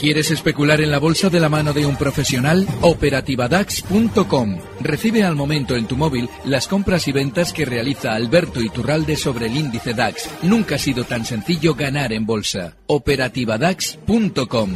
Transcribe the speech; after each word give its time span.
¿Quieres 0.00 0.30
especular 0.30 0.80
en 0.80 0.90
la 0.90 0.98
bolsa 0.98 1.28
de 1.28 1.40
la 1.40 1.50
mano 1.50 1.74
de 1.74 1.84
un 1.84 1.94
profesional? 1.94 2.66
Operativadax.com. 2.80 4.58
Recibe 4.80 5.24
al 5.24 5.36
momento 5.36 5.76
en 5.76 5.86
tu 5.86 5.98
móvil 5.98 6.30
las 6.46 6.68
compras 6.68 7.06
y 7.06 7.12
ventas 7.12 7.52
que 7.52 7.66
realiza 7.66 8.14
Alberto 8.14 8.62
Iturralde 8.62 9.16
sobre 9.16 9.48
el 9.48 9.56
índice 9.58 9.92
DAX. 9.92 10.30
Nunca 10.42 10.76
ha 10.76 10.78
sido 10.78 11.04
tan 11.04 11.26
sencillo 11.26 11.74
ganar 11.74 12.14
en 12.14 12.24
bolsa. 12.24 12.78
Operativadax.com. 12.86 14.70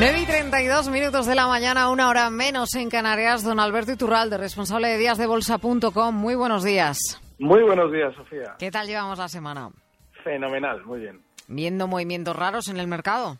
9 0.00 0.20
y 0.20 0.26
32 0.26 0.88
minutos 0.88 1.26
de 1.26 1.36
la 1.36 1.46
mañana, 1.46 1.90
una 1.90 2.08
hora 2.08 2.28
menos 2.28 2.74
en 2.74 2.90
Canarias. 2.90 3.44
Don 3.44 3.60
Alberto 3.60 3.92
Iturralde, 3.92 4.36
responsable 4.36 4.88
de 4.88 4.98
díasdebolsa.com. 4.98 6.12
Muy 6.12 6.34
buenos 6.34 6.64
días. 6.64 6.98
Muy 7.38 7.62
buenos 7.62 7.92
días, 7.92 8.12
Sofía. 8.16 8.56
¿Qué 8.58 8.72
tal 8.72 8.88
llevamos 8.88 9.18
la 9.18 9.28
semana? 9.28 9.70
Fenomenal, 10.22 10.84
muy 10.84 11.00
bien. 11.00 11.20
¿Viendo 11.48 11.86
movimientos 11.86 12.36
raros 12.36 12.68
en 12.68 12.78
el 12.78 12.86
mercado? 12.86 13.38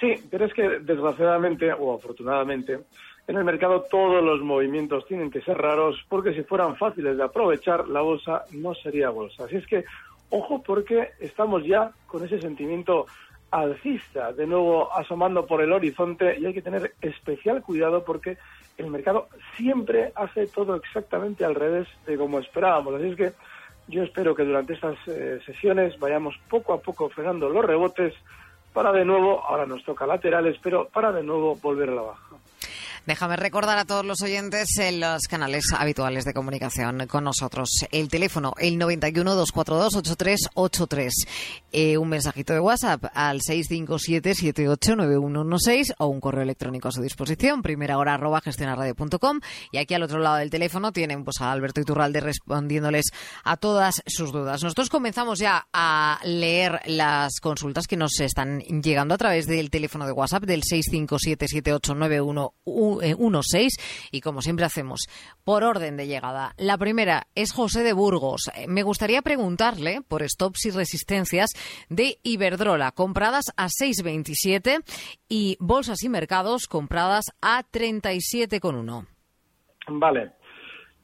Sí, 0.00 0.14
pero 0.30 0.46
es 0.46 0.54
que 0.54 0.62
desgraciadamente 0.80 1.72
o 1.72 1.94
afortunadamente 1.94 2.80
en 3.28 3.36
el 3.36 3.44
mercado 3.44 3.84
todos 3.90 4.22
los 4.22 4.40
movimientos 4.40 5.06
tienen 5.06 5.30
que 5.30 5.42
ser 5.42 5.56
raros 5.56 5.96
porque 6.08 6.34
si 6.34 6.42
fueran 6.42 6.76
fáciles 6.76 7.16
de 7.16 7.22
aprovechar 7.22 7.88
la 7.88 8.00
bolsa 8.00 8.44
no 8.52 8.74
sería 8.74 9.10
bolsa. 9.10 9.44
Así 9.44 9.56
es 9.56 9.66
que 9.66 9.84
ojo 10.30 10.62
porque 10.62 11.10
estamos 11.20 11.64
ya 11.64 11.92
con 12.06 12.24
ese 12.24 12.40
sentimiento 12.40 13.06
alcista 13.50 14.32
de 14.32 14.46
nuevo 14.46 14.92
asomando 14.92 15.46
por 15.46 15.62
el 15.62 15.72
horizonte 15.72 16.38
y 16.38 16.46
hay 16.46 16.54
que 16.54 16.62
tener 16.62 16.94
especial 17.00 17.62
cuidado 17.62 18.02
porque 18.04 18.38
el 18.78 18.90
mercado 18.90 19.28
siempre 19.56 20.10
hace 20.16 20.46
todo 20.46 20.74
exactamente 20.74 21.44
al 21.44 21.54
revés 21.54 21.86
de 22.06 22.16
como 22.16 22.38
esperábamos. 22.38 22.94
Así 22.94 23.08
es 23.08 23.16
que 23.16 23.32
yo 23.88 24.02
espero 24.02 24.34
que 24.34 24.44
durante 24.44 24.74
estas 24.74 24.96
eh, 25.06 25.40
sesiones 25.44 25.98
vayamos 25.98 26.38
poco 26.48 26.72
a 26.72 26.80
poco 26.80 27.08
frenando 27.08 27.48
los 27.48 27.64
rebotes 27.64 28.14
para 28.72 28.92
de 28.92 29.04
nuevo, 29.04 29.42
ahora 29.44 29.66
nos 29.66 29.84
toca 29.84 30.06
laterales, 30.06 30.56
pero 30.62 30.88
para 30.88 31.12
de 31.12 31.22
nuevo 31.22 31.56
volver 31.56 31.90
a 31.90 31.94
la 31.94 32.02
baja. 32.02 32.31
Déjame 33.04 33.34
recordar 33.34 33.78
a 33.78 33.84
todos 33.84 34.04
los 34.04 34.22
oyentes 34.22 34.78
en 34.78 35.00
los 35.00 35.22
canales 35.22 35.64
habituales 35.76 36.24
de 36.24 36.32
comunicación 36.32 37.08
con 37.08 37.24
nosotros. 37.24 37.68
El 37.90 38.08
teléfono, 38.08 38.54
el 38.58 38.78
91-242-8383. 38.78 41.10
Eh, 41.72 41.98
un 41.98 42.08
mensajito 42.08 42.52
de 42.52 42.60
WhatsApp 42.60 43.06
al 43.12 43.40
657-789116 43.40 45.94
o 45.98 46.06
un 46.06 46.20
correo 46.20 46.42
electrónico 46.42 46.86
a 46.86 46.92
su 46.92 47.02
disposición, 47.02 47.62
primera 47.62 47.98
hora 47.98 48.14
arroba 48.14 48.40
gestionarradio.com. 48.40 49.40
Y 49.72 49.78
aquí 49.78 49.94
al 49.94 50.04
otro 50.04 50.20
lado 50.20 50.36
del 50.36 50.50
teléfono 50.50 50.92
tienen 50.92 51.24
pues, 51.24 51.40
a 51.40 51.50
Alberto 51.50 51.80
Iturralde 51.80 52.20
respondiéndoles 52.20 53.06
a 53.42 53.56
todas 53.56 54.00
sus 54.06 54.30
dudas. 54.30 54.62
Nosotros 54.62 54.90
comenzamos 54.90 55.40
ya 55.40 55.66
a 55.72 56.20
leer 56.22 56.80
las 56.86 57.40
consultas 57.40 57.88
que 57.88 57.96
nos 57.96 58.20
están 58.20 58.60
llegando 58.60 59.14
a 59.14 59.18
través 59.18 59.48
del 59.48 59.70
teléfono 59.70 60.06
de 60.06 60.12
WhatsApp 60.12 60.44
del 60.44 60.62
657 60.62 61.48
7891 61.48 62.54
16 63.00 63.78
eh, 63.78 64.08
y 64.12 64.20
como 64.20 64.42
siempre 64.42 64.64
hacemos, 64.64 65.00
por 65.44 65.64
orden 65.64 65.96
de 65.96 66.06
llegada. 66.06 66.52
La 66.58 66.78
primera 66.78 67.24
es 67.34 67.52
José 67.52 67.82
de 67.82 67.92
Burgos. 67.92 68.50
Eh, 68.56 68.66
me 68.68 68.82
gustaría 68.82 69.22
preguntarle 69.22 70.00
por 70.06 70.22
stops 70.22 70.66
y 70.66 70.70
resistencias 70.70 71.50
de 71.88 72.18
Iberdrola, 72.22 72.92
compradas 72.92 73.46
a 73.56 73.66
6,27 73.66 74.82
y 75.28 75.56
bolsas 75.60 76.02
y 76.02 76.08
mercados 76.08 76.66
compradas 76.66 77.26
a 77.40 77.62
37,1. 77.62 79.06
Vale. 79.88 80.32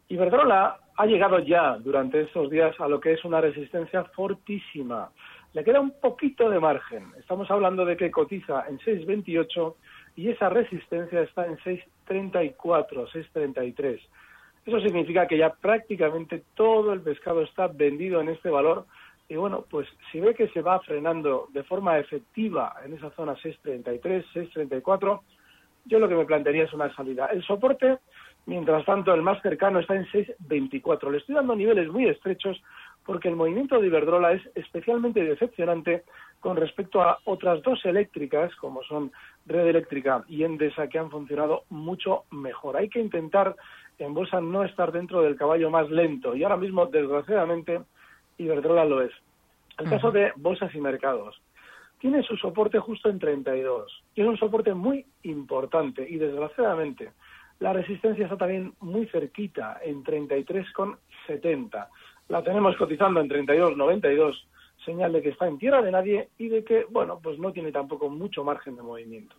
Iberdrola 0.09 0.81
ha 0.97 1.07
llegado 1.07 1.39
ya 1.39 1.77
durante 1.79 2.23
estos 2.23 2.51
días 2.51 2.75
a 2.81 2.89
lo 2.89 2.99
que 3.01 3.13
es 3.13 3.25
una 3.25 3.41
resistencia 3.41 4.05
fortísima. 4.05 5.11
Le 5.53 5.65
queda 5.65 5.81
un 5.81 5.93
poquito 6.01 6.51
de 6.51 6.61
margen. 6.61 7.13
Estamos 7.19 7.51
hablando 7.51 7.85
de 7.85 7.97
que 7.97 8.11
cotiza 8.11 8.65
en 8.69 8.79
6,28 8.79 9.75
y 10.19 10.31
esa 10.31 10.49
resistencia 10.49 11.21
está 11.21 11.47
en 11.47 11.57
6.34, 11.59 12.57
6.33. 12.59 14.01
Eso 14.67 14.81
significa 14.81 15.29
que 15.29 15.39
ya 15.39 15.51
prácticamente 15.51 16.43
todo 16.57 16.93
el 16.93 17.03
pescado 17.03 17.43
está 17.43 17.69
vendido 17.69 18.21
en 18.21 18.31
este 18.31 18.51
valor 18.51 18.85
y 19.29 19.37
bueno, 19.37 19.65
pues 19.71 19.87
si 20.11 20.19
ve 20.19 20.35
que 20.35 20.49
se 20.49 20.61
va 20.61 20.81
frenando 20.81 21.47
de 21.53 21.63
forma 21.63 22.01
efectiva 22.01 22.75
en 22.85 22.95
esa 22.95 23.11
zona 23.11 23.35
6.33, 23.35 24.25
6.34, 24.35 25.21
yo 25.85 25.99
lo 26.01 26.09
que 26.09 26.17
me 26.17 26.25
plantearía 26.25 26.65
es 26.65 26.73
una 26.73 26.93
salida. 26.97 27.27
El 27.27 27.45
soporte, 27.45 27.99
mientras 28.47 28.85
tanto, 28.87 29.15
el 29.15 29.23
más 29.23 29.41
cercano 29.41 29.79
está 29.79 29.95
en 29.95 30.07
6.24. 30.07 31.13
Le 31.13 31.19
estoy 31.19 31.37
dando 31.37 31.55
niveles 31.55 31.89
muy 31.91 32.09
estrechos 32.09 32.61
porque 33.07 33.29
el 33.29 33.37
movimiento 33.37 33.79
de 33.79 33.87
Iberdrola 33.87 34.33
es 34.33 34.43
especialmente 34.57 35.23
decepcionante 35.23 36.03
con 36.41 36.57
respecto 36.57 37.03
a 37.03 37.19
otras 37.25 37.63
dos 37.63 37.85
eléctricas, 37.85 38.55
como 38.57 38.83
son 38.85 39.11
Red 39.47 39.67
Eléctrica 39.67 40.25
y 40.29 40.45
Endesa, 40.45 40.89
que 40.89 40.99
han 40.99 41.11
funcionado 41.11 41.65
mucho 41.71 42.25
mejor. 42.31 42.77
Hay 42.77 42.89
que 42.89 43.01
intentar 43.01 43.57
en 43.99 44.15
bolsa 44.15 44.41
no 44.41 44.65
estar 44.65 44.93
dentro 44.93 45.23
del 45.23 45.37
caballo 45.37 45.71
más 45.71 45.91
lento 45.91 46.37
y 46.37 46.45
ahora 46.45 46.57
mismo, 46.57 46.87
desgraciadamente, 46.87 47.81
Iberdrola 48.39 48.85
lo 48.85 49.03
es. 49.03 49.13
El 49.79 49.89
caso 49.89 50.11
de 50.11 50.33
bolsas 50.37 50.75
y 50.75 50.81
mercados 50.81 51.41
tiene 51.99 52.23
su 52.23 52.37
soporte 52.37 52.79
justo 52.79 53.09
en 53.09 53.19
32 53.19 54.05
y 54.15 54.21
es 54.21 54.27
un 54.27 54.39
soporte 54.39 54.75
muy 54.75 55.05
importante 55.23 56.09
y 56.09 56.17
desgraciadamente 56.17 57.11
la 57.59 57.73
resistencia 57.73 58.25
está 58.25 58.37
también 58.37 58.73
muy 58.81 59.07
cerquita 59.07 59.81
en 59.83 60.05
33,70. 60.05 61.89
La 62.29 62.43
tenemos 62.43 62.77
cotizando 62.77 63.21
en 63.21 63.29
32,92 63.29 64.45
señal 64.89 65.13
de 65.13 65.21
que 65.21 65.29
está 65.29 65.47
en 65.47 65.59
tierra 65.59 65.83
de 65.83 65.93
nadie 65.93 66.29
y 66.39 66.49
de 66.49 66.65
que, 66.65 66.87
bueno, 66.89 67.21
pues 67.23 67.39
no 67.39 67.53
tiene 67.53 67.71
tampoco 67.71 68.09
mucho 68.09 68.43
margen 68.43 68.75
de 68.75 68.83
movimiento. 68.83 69.37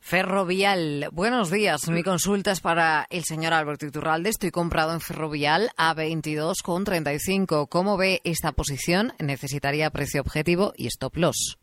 Ferrovial, 0.00 1.06
buenos 1.12 1.50
días. 1.50 1.90
Mi 1.90 2.02
consulta 2.02 2.52
es 2.52 2.60
para 2.60 3.06
el 3.10 3.22
señor 3.22 3.54
Alberto 3.54 3.86
Iturralde. 3.86 4.28
Estoy 4.28 4.50
comprado 4.50 4.92
en 4.92 5.00
Ferrovial 5.00 5.70
a 5.78 5.94
22,35. 5.94 7.68
¿Cómo 7.68 7.96
ve 7.96 8.20
esta 8.24 8.52
posición? 8.52 9.12
Necesitaría 9.18 9.90
precio 9.90 10.20
objetivo 10.20 10.72
y 10.76 10.86
stop 10.88 11.16
loss. 11.16 11.58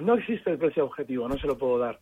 No 0.00 0.14
existe 0.14 0.52
el 0.52 0.58
precio 0.58 0.84
objetivo, 0.84 1.28
no 1.28 1.36
se 1.36 1.48
lo 1.48 1.58
puedo 1.58 1.78
dar. 1.78 1.98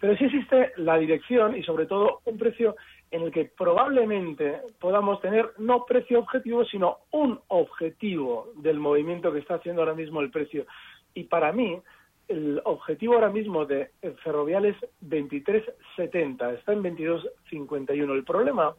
Pero 0.00 0.16
sí 0.16 0.24
existe 0.24 0.72
la 0.76 0.96
dirección 0.98 1.56
y 1.56 1.62
sobre 1.64 1.86
todo 1.86 2.20
un 2.24 2.38
precio 2.38 2.76
en 3.14 3.22
el 3.22 3.30
que 3.30 3.44
probablemente 3.44 4.62
podamos 4.80 5.20
tener 5.20 5.52
no 5.58 5.84
precio 5.84 6.18
objetivo, 6.18 6.64
sino 6.64 6.98
un 7.12 7.38
objetivo 7.46 8.48
del 8.56 8.80
movimiento 8.80 9.32
que 9.32 9.38
está 9.38 9.54
haciendo 9.54 9.82
ahora 9.82 9.94
mismo 9.94 10.20
el 10.20 10.32
precio. 10.32 10.66
Y 11.14 11.22
para 11.22 11.52
mí, 11.52 11.80
el 12.26 12.60
objetivo 12.64 13.14
ahora 13.14 13.30
mismo 13.30 13.66
de 13.66 13.92
Ferrovial 14.24 14.64
es 14.64 14.76
23.70, 15.06 16.54
está 16.58 16.72
en 16.72 16.82
22.51. 16.82 18.14
El 18.14 18.24
problema 18.24 18.74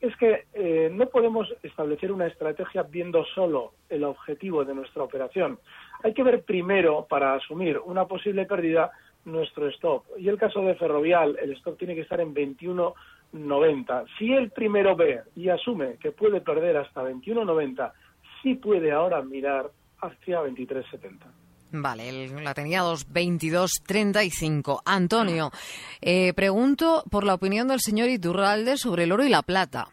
es 0.00 0.16
que 0.16 0.46
eh, 0.54 0.88
no 0.90 1.10
podemos 1.10 1.54
establecer 1.62 2.10
una 2.10 2.26
estrategia 2.26 2.84
viendo 2.84 3.22
solo 3.34 3.74
el 3.90 4.02
objetivo 4.04 4.64
de 4.64 4.74
nuestra 4.74 5.02
operación. 5.02 5.58
Hay 6.02 6.14
que 6.14 6.22
ver 6.22 6.42
primero, 6.42 7.06
para 7.06 7.34
asumir 7.34 7.78
una 7.84 8.06
posible 8.06 8.46
pérdida, 8.46 8.92
nuestro 9.26 9.68
stop. 9.68 10.04
Y 10.16 10.30
el 10.30 10.38
caso 10.38 10.62
de 10.62 10.74
Ferrovial, 10.76 11.36
el 11.42 11.52
stop 11.52 11.76
tiene 11.76 11.94
que 11.94 12.00
estar 12.00 12.18
en 12.18 12.32
21 12.32 12.94
90. 13.32 14.04
Si 14.18 14.32
el 14.32 14.50
primero 14.50 14.96
ve 14.96 15.20
y 15.36 15.48
asume 15.48 15.96
que 16.00 16.12
puede 16.12 16.40
perder 16.40 16.78
hasta 16.78 17.02
21.90, 17.02 17.92
sí 18.42 18.54
puede 18.54 18.92
ahora 18.92 19.22
mirar 19.22 19.70
hacia 20.00 20.40
23.70. 20.42 21.26
Vale, 21.70 22.28
la 22.42 22.54
tenía 22.54 22.80
2.22.35. 22.80 24.80
Antonio, 24.86 25.50
eh, 26.00 26.32
pregunto 26.32 27.04
por 27.10 27.24
la 27.24 27.34
opinión 27.34 27.68
del 27.68 27.80
señor 27.80 28.08
Iturralde 28.08 28.78
sobre 28.78 29.04
el 29.04 29.12
oro 29.12 29.24
y 29.24 29.28
la 29.28 29.42
plata. 29.42 29.88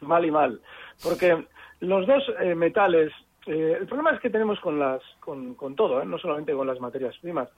Mal 0.00 0.24
y 0.24 0.30
mal, 0.30 0.58
porque 1.02 1.46
los 1.80 2.06
dos 2.06 2.22
eh, 2.40 2.54
metales, 2.54 3.12
eh, 3.46 3.76
el 3.80 3.86
problema 3.86 4.12
es 4.12 4.20
que 4.20 4.30
tenemos 4.30 4.58
con, 4.60 4.78
las, 4.78 5.02
con, 5.20 5.54
con 5.54 5.76
todo, 5.76 6.02
no 6.04 6.16
solamente 6.18 6.54
con 6.54 6.66
las 6.66 6.80
materias 6.80 7.14
primas, 7.20 7.50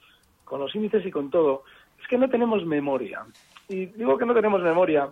con 0.43 0.59
los 0.59 0.75
índices 0.75 1.05
y 1.05 1.11
con 1.11 1.29
todo, 1.29 1.63
es 2.01 2.07
que 2.07 2.17
no 2.17 2.29
tenemos 2.29 2.65
memoria. 2.65 3.25
Y 3.67 3.87
digo 3.87 4.17
que 4.17 4.25
no 4.25 4.33
tenemos 4.33 4.61
memoria 4.61 5.11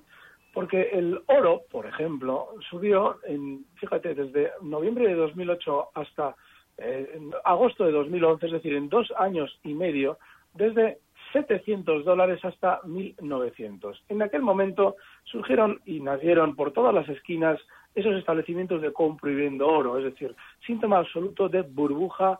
porque 0.53 0.89
el 0.93 1.19
oro, 1.25 1.63
por 1.71 1.87
ejemplo, 1.87 2.49
subió, 2.69 3.17
en, 3.23 3.65
fíjate, 3.75 4.13
desde 4.13 4.51
noviembre 4.61 5.07
de 5.07 5.15
2008 5.15 5.89
hasta 5.95 6.35
eh, 6.77 7.19
agosto 7.43 7.85
de 7.85 7.91
2011, 7.91 8.45
es 8.45 8.51
decir, 8.51 8.73
en 8.75 8.87
dos 8.87 9.11
años 9.17 9.59
y 9.63 9.73
medio, 9.73 10.19
desde 10.53 10.99
700 11.33 12.05
dólares 12.05 12.39
hasta 12.45 12.81
1.900. 12.83 13.99
En 14.09 14.21
aquel 14.21 14.43
momento 14.43 14.95
surgieron 15.23 15.81
y 15.85 15.99
nacieron 15.99 16.55
por 16.55 16.71
todas 16.71 16.93
las 16.93 17.09
esquinas 17.09 17.59
esos 17.95 18.15
establecimientos 18.15 18.81
de 18.81 18.93
compro 18.93 19.31
y 19.31 19.35
vendo 19.35 19.67
oro, 19.67 19.97
es 19.97 20.03
decir, 20.05 20.35
síntoma 20.65 20.99
absoluto 20.99 21.49
de 21.49 21.61
burbuja 21.61 22.39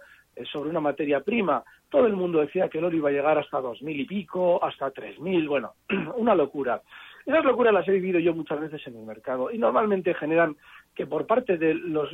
sobre 0.52 0.70
una 0.70 0.80
materia 0.80 1.22
prima. 1.22 1.64
Todo 1.90 2.08
el 2.08 2.14
mundo 2.14 2.40
decía 2.40 2.70
que 2.70 2.80
el 2.80 2.86
oro 2.86 2.96
iba 2.96 3.10
a 3.10 3.14
llegar 3.14 3.38
hasta 3.38 3.62
dos 3.62 3.82
mil 3.82 4.00
y 4.00 4.06
pico, 4.06 4.64
hasta 4.64 4.92
tres 4.92 5.20
mil, 5.20 5.48
bueno, 5.48 5.74
una 6.16 6.36
locura. 6.36 6.82
Esas 7.26 7.46
locuras 7.46 7.74
las 7.74 7.88
he 7.88 7.92
vivido 7.92 8.20
yo 8.20 8.34
muchas 8.34 8.60
veces 8.60 8.86
en 8.88 8.98
el 8.98 9.06
mercado 9.06 9.50
y 9.50 9.58
normalmente 9.58 10.14
generan 10.14 10.58
que 10.94 11.08
por 11.08 11.26
parte 11.26 11.58
de 11.58 11.74
los 11.74 12.10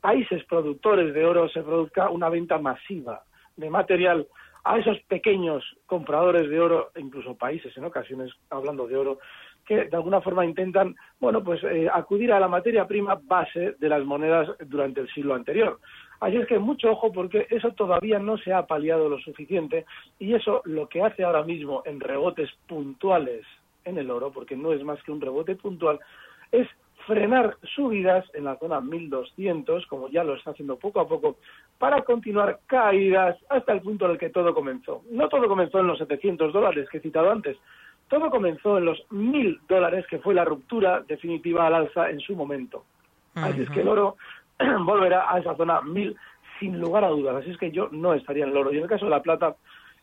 países 0.00 0.44
productores 0.44 1.14
de 1.14 1.24
oro 1.24 1.48
se 1.48 1.62
produzca 1.62 2.10
una 2.10 2.28
venta 2.28 2.58
masiva 2.58 3.22
de 3.56 3.70
material 3.70 4.26
a 4.64 4.78
esos 4.78 4.98
pequeños 5.02 5.62
compradores 5.86 6.48
de 6.48 6.60
oro, 6.60 6.90
incluso 6.96 7.36
países 7.36 7.76
en 7.76 7.84
ocasiones 7.84 8.32
hablando 8.50 8.86
de 8.86 8.96
oro, 8.96 9.18
que 9.66 9.84
de 9.84 9.96
alguna 9.96 10.20
forma 10.20 10.44
intentan, 10.44 10.94
bueno, 11.20 11.42
pues 11.42 11.62
eh, 11.64 11.88
acudir 11.92 12.32
a 12.32 12.40
la 12.40 12.48
materia 12.48 12.86
prima 12.86 13.20
base 13.22 13.76
de 13.78 13.88
las 13.88 14.04
monedas 14.04 14.48
durante 14.66 15.00
el 15.00 15.08
siglo 15.12 15.34
anterior. 15.34 15.78
Así 16.20 16.36
es 16.36 16.46
que 16.46 16.58
mucho 16.58 16.90
ojo 16.90 17.12
porque 17.12 17.46
eso 17.50 17.72
todavía 17.72 18.18
no 18.18 18.38
se 18.38 18.52
ha 18.52 18.66
paliado 18.66 19.08
lo 19.08 19.18
suficiente 19.18 19.84
y 20.18 20.34
eso 20.34 20.62
lo 20.64 20.88
que 20.88 21.02
hace 21.02 21.24
ahora 21.24 21.42
mismo 21.42 21.82
en 21.84 22.00
rebotes 22.00 22.50
puntuales 22.66 23.44
en 23.84 23.98
el 23.98 24.10
oro, 24.10 24.30
porque 24.30 24.56
no 24.56 24.72
es 24.72 24.82
más 24.82 25.02
que 25.02 25.12
un 25.12 25.20
rebote 25.20 25.56
puntual, 25.56 26.00
es 26.52 26.66
frenar 27.06 27.56
subidas 27.74 28.24
en 28.34 28.44
la 28.44 28.56
zona 28.56 28.80
1200, 28.80 29.86
como 29.86 30.08
ya 30.08 30.24
lo 30.24 30.34
está 30.34 30.52
haciendo 30.52 30.76
poco 30.76 31.00
a 31.00 31.08
poco, 31.08 31.36
para 31.78 32.02
continuar 32.02 32.60
caídas 32.66 33.36
hasta 33.50 33.72
el 33.72 33.82
punto 33.82 34.06
en 34.06 34.12
el 34.12 34.18
que 34.18 34.30
todo 34.30 34.54
comenzó. 34.54 35.02
No 35.10 35.28
todo 35.28 35.48
comenzó 35.48 35.80
en 35.80 35.88
los 35.88 35.98
700 35.98 36.52
dólares 36.52 36.88
que 36.88 36.98
he 36.98 37.02
citado 37.02 37.30
antes, 37.30 37.56
todo 38.14 38.30
comenzó 38.30 38.78
en 38.78 38.84
los 38.84 39.02
1000 39.10 39.62
dólares, 39.68 40.06
que 40.08 40.20
fue 40.20 40.34
la 40.34 40.44
ruptura 40.44 41.00
definitiva 41.00 41.66
al 41.66 41.74
alza 41.74 42.10
en 42.10 42.20
su 42.20 42.36
momento. 42.36 42.84
Así 43.34 43.62
es 43.62 43.70
que 43.70 43.80
el 43.80 43.88
oro 43.88 44.16
volverá 44.84 45.34
a 45.34 45.40
esa 45.40 45.56
zona 45.56 45.80
1000 45.80 46.16
sin 46.60 46.78
lugar 46.78 47.02
a 47.02 47.08
dudas. 47.08 47.34
Así 47.34 47.50
es 47.50 47.58
que 47.58 47.72
yo 47.72 47.88
no 47.90 48.14
estaría 48.14 48.44
en 48.44 48.50
el 48.50 48.56
oro. 48.56 48.72
Y 48.72 48.76
en 48.76 48.84
el 48.84 48.88
caso 48.88 49.06
de 49.06 49.10
la 49.10 49.20
plata, 49.20 49.56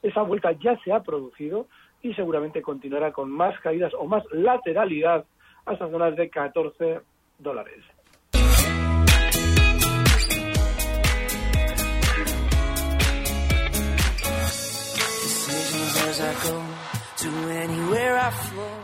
esa 0.04 0.24
vuelta 0.24 0.52
ya 0.52 0.78
se 0.80 0.92
ha 0.92 1.02
producido 1.02 1.68
y 2.02 2.14
seguramente 2.14 2.62
continuará 2.62 3.14
con 3.14 3.32
más 3.32 3.58
caídas 3.62 3.94
o 3.94 4.06
más 4.06 4.26
lateralidad 4.34 5.24
hasta 5.66 5.90
zonas 5.90 6.14
de 6.18 6.30
14 6.30 7.00
dólares. 7.40 7.82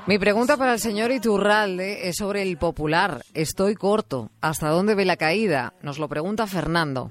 Mi 0.08 0.20
pregunta 0.20 0.56
para 0.58 0.74
el 0.74 0.80
señor 0.80 1.12
Iturralde 1.12 2.08
es 2.08 2.18
sobre 2.18 2.42
el 2.44 2.58
popular. 2.58 3.22
Estoy 3.34 3.76
corto. 3.76 4.30
¿Hasta 4.42 4.70
dónde 4.70 4.96
ve 4.96 5.06
la 5.06 5.18
caída? 5.18 5.74
Nos 5.82 6.00
lo 6.00 6.08
pregunta 6.08 6.48
Fernando. 6.48 7.10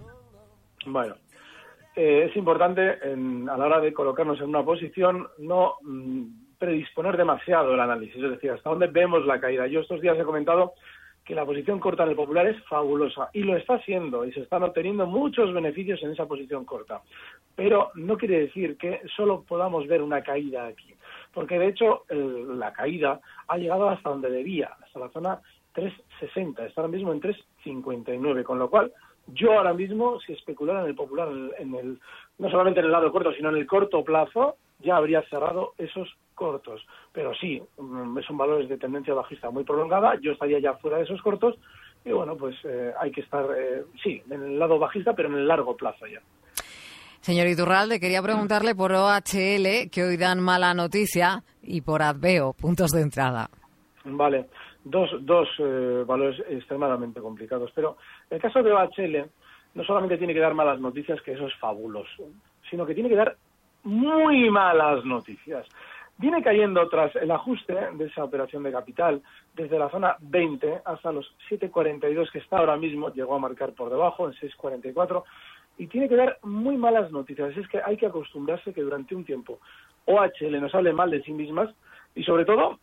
Bueno, 0.87 1.15
eh, 1.95 2.27
es 2.31 2.37
importante 2.37 2.81
a 2.81 3.57
la 3.57 3.67
hora 3.67 3.81
de 3.81 3.93
colocarnos 3.93 4.39
en 4.41 4.49
una 4.49 4.65
posición 4.65 5.27
no 5.39 5.75
mm, 5.83 6.57
predisponer 6.59 7.17
demasiado 7.17 7.75
el 7.75 7.81
análisis, 7.81 8.23
es 8.23 8.31
decir, 8.31 8.51
hasta 8.51 8.71
dónde 8.71 8.87
vemos 8.87 9.27
la 9.27 9.41
caída. 9.41 9.67
Yo 9.67 9.81
estos 9.81 10.01
días 10.01 10.19
he 10.19 10.25
comentado 10.25 10.75
que 11.25 11.35
la 11.35 11.45
posición 11.45 11.81
corta 11.81 12.05
en 12.05 12.11
el 12.11 12.17
popular 12.17 12.47
es 12.47 12.63
fabulosa 12.65 13.31
y 13.33 13.41
lo 13.41 13.57
está 13.57 13.75
haciendo 13.75 14.25
y 14.25 14.33
se 14.33 14.41
están 14.41 14.63
obteniendo 14.63 15.07
muchos 15.07 15.53
beneficios 15.53 16.01
en 16.03 16.13
esa 16.13 16.27
posición 16.27 16.65
corta. 16.65 17.03
Pero 17.57 17.91
no 17.97 18.17
quiere 18.17 18.41
decir 18.41 18.77
que 18.77 19.01
solo 19.17 19.43
podamos 19.43 19.89
ver 19.89 20.03
una 20.03 20.23
caída 20.23 20.67
aquí 20.67 20.95
porque 21.37 21.59
de 21.59 21.69
hecho 21.69 22.05
la 22.09 22.73
caída 22.73 23.21
ha 23.47 23.59
llegado 23.59 23.91
hasta 23.91 24.09
donde 24.09 24.31
debía, 24.31 24.71
hasta 24.83 25.01
la 25.01 25.11
zona 25.11 25.39
360, 25.75 26.65
está 26.65 26.81
ahora 26.81 26.95
mismo 26.95 27.13
en 27.13 27.21
359, 27.21 28.43
con 28.43 28.59
lo 28.59 28.71
cual 28.71 28.91
yo 29.27 29.53
ahora 29.53 29.75
mismo, 29.75 30.19
si 30.21 30.33
especulara 30.33 30.81
en 30.81 30.87
el 30.87 30.95
popular, 30.95 31.29
en 31.59 31.75
el, 31.75 32.01
no 32.39 32.51
solamente 32.51 32.81
en 32.81 32.87
el 32.87 32.93
lado 32.93 33.13
corto, 33.13 33.35
sino 33.35 33.51
en 33.51 33.57
el 33.57 33.67
corto 33.67 34.03
plazo, 34.03 34.57
ya 34.79 34.97
habría 34.97 35.21
cerrado 35.29 35.75
esos 35.77 36.09
cortos. 36.35 36.87
Pero 37.13 37.35
sí, 37.35 37.63
mm, 37.77 38.19
son 38.27 38.39
valores 38.39 38.71
de 38.71 38.79
tendencia 38.79 39.13
bajista 39.13 39.51
muy 39.51 39.65
prolongada, 39.65 40.19
yo 40.23 40.33
estaría 40.33 40.59
ya 40.59 40.73
fuera 40.79 40.97
de 40.97 41.05
esos 41.05 41.21
cortos 41.21 41.57
y 42.03 42.13
bueno, 42.13 42.35
pues 42.39 42.57
eh, 42.65 42.95
hay 42.99 43.11
que 43.11 43.21
estar, 43.21 43.45
eh, 43.59 43.85
sí, 44.03 44.23
en 44.31 44.43
el 44.43 44.59
lado 44.59 44.79
bajista, 44.79 45.13
pero 45.15 45.29
en 45.29 45.35
el 45.35 45.47
largo 45.47 45.77
plazo 45.77 46.07
ya. 46.07 46.23
Señor 47.27 47.49
Iturralde, 47.49 47.99
quería 47.99 48.23
preguntarle 48.23 48.77
por 48.77 48.93
OHL, 48.93 49.91
que 49.91 50.05
hoy 50.05 50.17
dan 50.17 50.39
mala 50.39 50.73
noticia, 50.75 51.43
y 51.61 51.81
por 51.81 52.01
Adveo, 52.01 52.53
puntos 52.53 52.93
de 52.93 53.03
entrada. 53.03 53.51
Vale, 54.05 54.47
dos, 54.85 55.11
dos 55.23 55.49
eh, 55.59 56.05
valores 56.07 56.39
extremadamente 56.49 57.21
complicados. 57.21 57.73
Pero 57.75 57.97
el 58.31 58.41
caso 58.41 58.63
de 58.63 58.71
OHL 58.71 59.29
no 59.75 59.83
solamente 59.83 60.19
tiene 60.19 60.35
que 60.35 60.39
dar 60.39 60.55
malas 60.55 60.79
noticias, 60.79 61.21
que 61.23 61.33
eso 61.33 61.49
es 61.49 61.55
fabuloso, 61.57 62.29
sino 62.71 62.87
que 62.87 62.95
tiene 62.95 63.09
que 63.09 63.17
dar 63.17 63.37
muy 63.83 64.49
malas 64.49 65.05
noticias. 65.05 65.67
Viene 66.19 66.41
cayendo 66.45 66.89
tras 66.89 67.15
el 67.17 67.33
ajuste 67.33 67.75
de 67.95 68.05
esa 68.05 68.23
operación 68.23 68.63
de 68.63 68.71
capital 68.71 69.21
desde 69.53 69.81
la 69.81 69.91
zona 69.91 70.17
20 70.21 70.83
hasta 70.85 71.11
los 71.11 71.27
7,42 71.51 72.31
que 72.31 72.39
está 72.39 72.59
ahora 72.59 72.77
mismo, 72.77 73.13
llegó 73.13 73.35
a 73.35 73.41
marcar 73.41 73.73
por 73.73 73.91
debajo 73.91 74.29
en 74.29 74.33
6,44 74.35 75.25
y 75.79 75.87
tiene 75.87 76.09
que 76.09 76.17
dar 76.17 76.39
muy 76.43 76.77
malas 76.77 77.11
noticias. 77.11 77.57
Es 77.57 77.69
que 77.69 77.81
hay 77.85 77.97
que 77.97 78.07
acostumbrarse 78.07 78.73
que 78.73 78.83
durante 78.83 79.15
un 79.15 79.25
tiempo 79.25 79.59
OHL 80.07 80.61
nos 80.61 80.75
hable 80.75 80.93
mal 80.93 81.11
de 81.11 81.23
sí 81.23 81.33
mismas 81.33 81.75
y 82.15 82.23
sobre 82.23 82.45
todo 82.45 82.79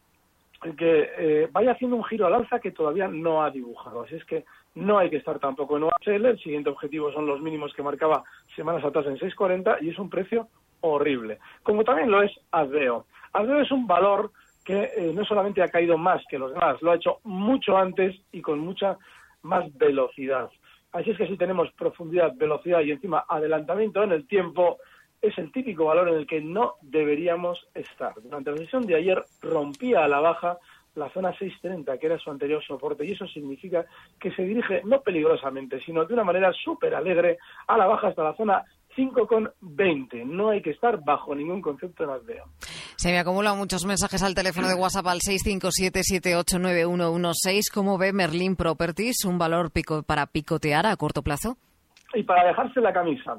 que 0.77 1.09
eh, 1.17 1.49
vaya 1.51 1.73
haciendo 1.73 1.97
un 1.97 2.05
giro 2.05 2.25
al 2.25 2.35
alza 2.35 2.59
que 2.59 2.71
todavía 2.71 3.07
no 3.07 3.43
ha 3.43 3.51
dibujado. 3.51 4.03
Así 4.03 4.15
es 4.15 4.23
que 4.25 4.45
no 4.75 4.97
hay 4.97 5.09
que 5.09 5.17
estar 5.17 5.39
tampoco 5.39 5.77
en 5.77 5.83
OHL. 5.83 6.25
El 6.25 6.39
siguiente 6.39 6.69
objetivo 6.69 7.11
son 7.11 7.25
los 7.25 7.41
mínimos 7.41 7.73
que 7.73 7.83
marcaba 7.83 8.23
semanas 8.55 8.83
atrás 8.83 9.05
en 9.07 9.17
6.40 9.17 9.81
y 9.81 9.89
es 9.89 9.99
un 9.99 10.09
precio 10.09 10.47
horrible. 10.81 11.39
Como 11.63 11.83
también 11.83 12.09
lo 12.09 12.21
es 12.21 12.31
Adveo. 12.51 13.05
Adveo 13.33 13.61
es 13.61 13.71
un 13.71 13.87
valor 13.87 14.31
que 14.63 14.91
eh, 14.95 15.11
no 15.13 15.25
solamente 15.25 15.61
ha 15.61 15.67
caído 15.67 15.97
más 15.97 16.23
que 16.29 16.39
los 16.39 16.53
demás, 16.53 16.81
lo 16.81 16.91
ha 16.91 16.95
hecho 16.95 17.19
mucho 17.23 17.77
antes 17.77 18.15
y 18.31 18.41
con 18.41 18.59
mucha 18.59 18.97
más 19.41 19.65
velocidad. 19.77 20.49
Así 20.93 21.11
es 21.11 21.17
que 21.17 21.27
si 21.27 21.37
tenemos 21.37 21.71
profundidad, 21.73 22.33
velocidad 22.35 22.81
y 22.81 22.91
encima 22.91 23.25
adelantamiento 23.27 24.03
en 24.03 24.11
el 24.11 24.27
tiempo, 24.27 24.77
es 25.21 25.37
el 25.37 25.51
típico 25.51 25.85
valor 25.85 26.09
en 26.09 26.15
el 26.15 26.27
que 26.27 26.41
no 26.41 26.75
deberíamos 26.81 27.67
estar. 27.73 28.13
Durante 28.21 28.51
la 28.51 28.57
sesión 28.57 28.85
de 28.85 28.95
ayer 28.95 29.23
rompía 29.41 30.05
a 30.05 30.07
la 30.07 30.19
baja 30.19 30.57
la 30.95 31.09
zona 31.09 31.31
630, 31.31 31.97
que 31.97 32.05
era 32.05 32.19
su 32.19 32.29
anterior 32.29 32.63
soporte, 32.63 33.05
y 33.05 33.13
eso 33.13 33.25
significa 33.27 33.85
que 34.19 34.31
se 34.31 34.43
dirige 34.43 34.81
no 34.85 35.01
peligrosamente, 35.01 35.79
sino 35.83 36.05
de 36.05 36.13
una 36.13 36.23
manera 36.23 36.53
súper 36.53 36.93
alegre 36.93 37.39
a 37.67 37.77
la 37.77 37.87
baja 37.87 38.09
hasta 38.09 38.23
la 38.23 38.35
zona 38.35 38.63
5,20. 38.95 40.25
No 40.25 40.49
hay 40.49 40.61
que 40.61 40.69
estar 40.69 41.03
bajo 41.03 41.33
ningún 41.33 41.61
concepto 41.61 42.05
de 42.05 42.19
veo. 42.19 42.45
Se 42.97 43.11
me 43.11 43.19
acumulan 43.19 43.57
muchos 43.57 43.85
mensajes 43.85 44.23
al 44.23 44.35
teléfono 44.35 44.67
de 44.67 44.75
WhatsApp 44.75 45.07
al 45.07 45.19
657789116. 45.19 47.71
¿Cómo 47.73 47.97
ve 47.97 48.13
Merlin 48.13 48.55
Properties 48.55 49.25
un 49.25 49.37
valor 49.37 49.71
pico 49.71 50.03
para 50.03 50.27
picotear 50.27 50.85
a 50.85 50.95
corto 50.95 51.21
plazo? 51.21 51.57
y 52.13 52.23
para 52.23 52.47
dejarse 52.47 52.79
la 52.79 52.93
camisa. 52.93 53.37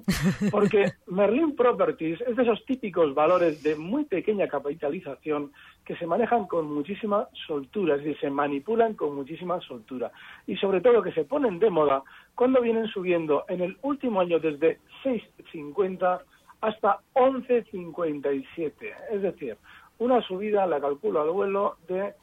Porque 0.51 0.93
Merlin 1.07 1.55
Properties 1.55 2.21
es 2.23 2.37
de 2.37 2.43
esos 2.43 2.65
típicos 2.65 3.15
valores 3.15 3.63
de 3.63 3.77
muy 3.77 4.05
pequeña 4.05 4.49
capitalización 4.49 5.53
que 5.85 5.97
se 5.97 6.07
manejan 6.07 6.47
con 6.47 6.73
muchísima 6.73 7.29
soltura, 7.47 7.97
es 7.97 8.03
decir, 8.03 8.19
se 8.21 8.31
manipulan 8.31 8.95
con 8.95 9.15
muchísima 9.15 9.61
soltura. 9.61 10.11
Y 10.47 10.57
sobre 10.57 10.81
todo 10.81 11.03
que 11.03 11.13
se 11.13 11.25
ponen 11.25 11.59
de 11.59 11.71
moda 11.71 12.03
cuando 12.35 12.61
vienen 12.61 12.89
subiendo 12.89 13.45
en 13.49 13.61
el 13.61 13.77
último 13.83 14.21
año 14.21 14.41
desde 14.41 14.79
6,50 15.05 16.21
hasta 16.65 17.01
11,57. 17.15 18.73
Es 19.11 19.23
decir, 19.23 19.57
una 19.99 20.23
subida, 20.23 20.67
la 20.67 20.81
calculo 20.81 21.21
al 21.21 21.31
vuelo, 21.31 21.77
de 21.89 22.15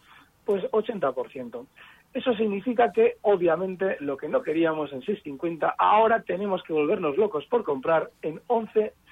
pues 0.46 0.64
80%. 0.72 1.66
Eso 2.14 2.34
significa 2.34 2.92
que, 2.92 3.18
obviamente, 3.22 3.98
lo 4.00 4.18
que 4.18 4.28
no 4.28 4.42
queríamos 4.42 4.92
en 4.92 5.02
6.50, 5.02 5.76
ahora 5.78 6.24
tenemos 6.24 6.62
que 6.64 6.74
volvernos 6.74 7.18
locos 7.18 7.46
por 7.46 7.64
comprar 7.64 8.10
en 8.22 8.42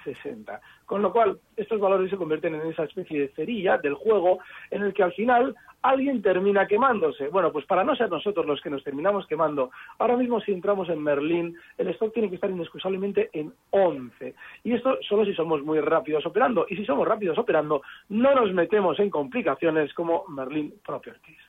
11.60. 0.05 0.59
Con 0.85 1.01
lo 1.01 1.11
cual, 1.11 1.39
estos 1.55 1.79
valores 1.79 2.09
se 2.09 2.17
convierten 2.17 2.55
en 2.55 2.67
esa 2.67 2.83
especie 2.83 3.21
de 3.21 3.27
cerilla 3.29 3.77
del 3.77 3.93
juego 3.93 4.39
en 4.71 4.83
el 4.83 4.93
que 4.93 5.03
al 5.03 5.13
final 5.13 5.55
alguien 5.81 6.21
termina 6.21 6.67
quemándose. 6.67 7.27
Bueno, 7.27 7.51
pues 7.51 7.65
para 7.65 7.83
no 7.83 7.95
ser 7.95 8.09
nosotros 8.09 8.45
los 8.45 8.61
que 8.61 8.69
nos 8.69 8.83
terminamos 8.83 9.27
quemando, 9.27 9.71
ahora 9.97 10.17
mismo 10.17 10.41
si 10.41 10.51
entramos 10.51 10.89
en 10.89 11.01
Merlín, 11.01 11.55
el 11.77 11.87
stock 11.89 12.13
tiene 12.13 12.29
que 12.29 12.35
estar 12.35 12.49
inexcusablemente 12.49 13.29
en 13.33 13.53
11. 13.71 14.35
Y 14.63 14.73
esto 14.73 14.97
solo 15.07 15.25
si 15.25 15.33
somos 15.33 15.63
muy 15.63 15.79
rápidos 15.79 16.25
operando. 16.25 16.65
Y 16.69 16.75
si 16.75 16.85
somos 16.85 17.07
rápidos 17.07 17.37
operando, 17.37 17.81
no 18.09 18.33
nos 18.35 18.53
metemos 18.53 18.99
en 18.99 19.09
complicaciones 19.09 19.93
como 19.93 20.25
Merlin 20.27 20.73
Properties. 20.85 21.48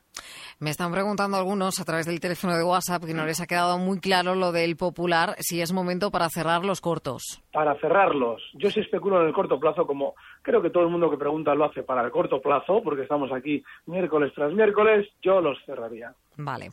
Me 0.62 0.68
están 0.68 0.92
preguntando 0.92 1.38
algunos 1.38 1.80
a 1.80 1.86
través 1.86 2.04
del 2.04 2.20
teléfono 2.20 2.54
de 2.54 2.62
WhatsApp 2.62 3.02
que 3.06 3.14
no 3.14 3.24
les 3.24 3.40
ha 3.40 3.46
quedado 3.46 3.78
muy 3.78 3.98
claro 3.98 4.34
lo 4.34 4.52
del 4.52 4.76
popular, 4.76 5.34
si 5.38 5.62
es 5.62 5.72
momento 5.72 6.10
para 6.10 6.28
cerrar 6.28 6.66
los 6.66 6.82
cortos. 6.82 7.42
Para 7.50 7.80
cerrarlos. 7.80 8.42
Yo 8.52 8.70
sí 8.70 8.80
especulo 8.80 9.22
en 9.22 9.28
el 9.28 9.32
corto 9.32 9.58
plazo, 9.58 9.86
como 9.86 10.14
creo 10.42 10.60
que 10.60 10.68
todo 10.68 10.82
el 10.82 10.90
mundo 10.90 11.10
que 11.10 11.16
pregunta 11.16 11.54
lo 11.54 11.64
hace 11.64 11.82
para 11.82 12.04
el 12.04 12.10
corto 12.10 12.42
plazo, 12.42 12.82
porque 12.84 13.04
estamos 13.04 13.32
aquí 13.32 13.64
miércoles 13.86 14.34
tras 14.34 14.52
miércoles, 14.52 15.08
yo 15.22 15.40
los 15.40 15.56
cerraría. 15.64 16.12
Vale. 16.36 16.72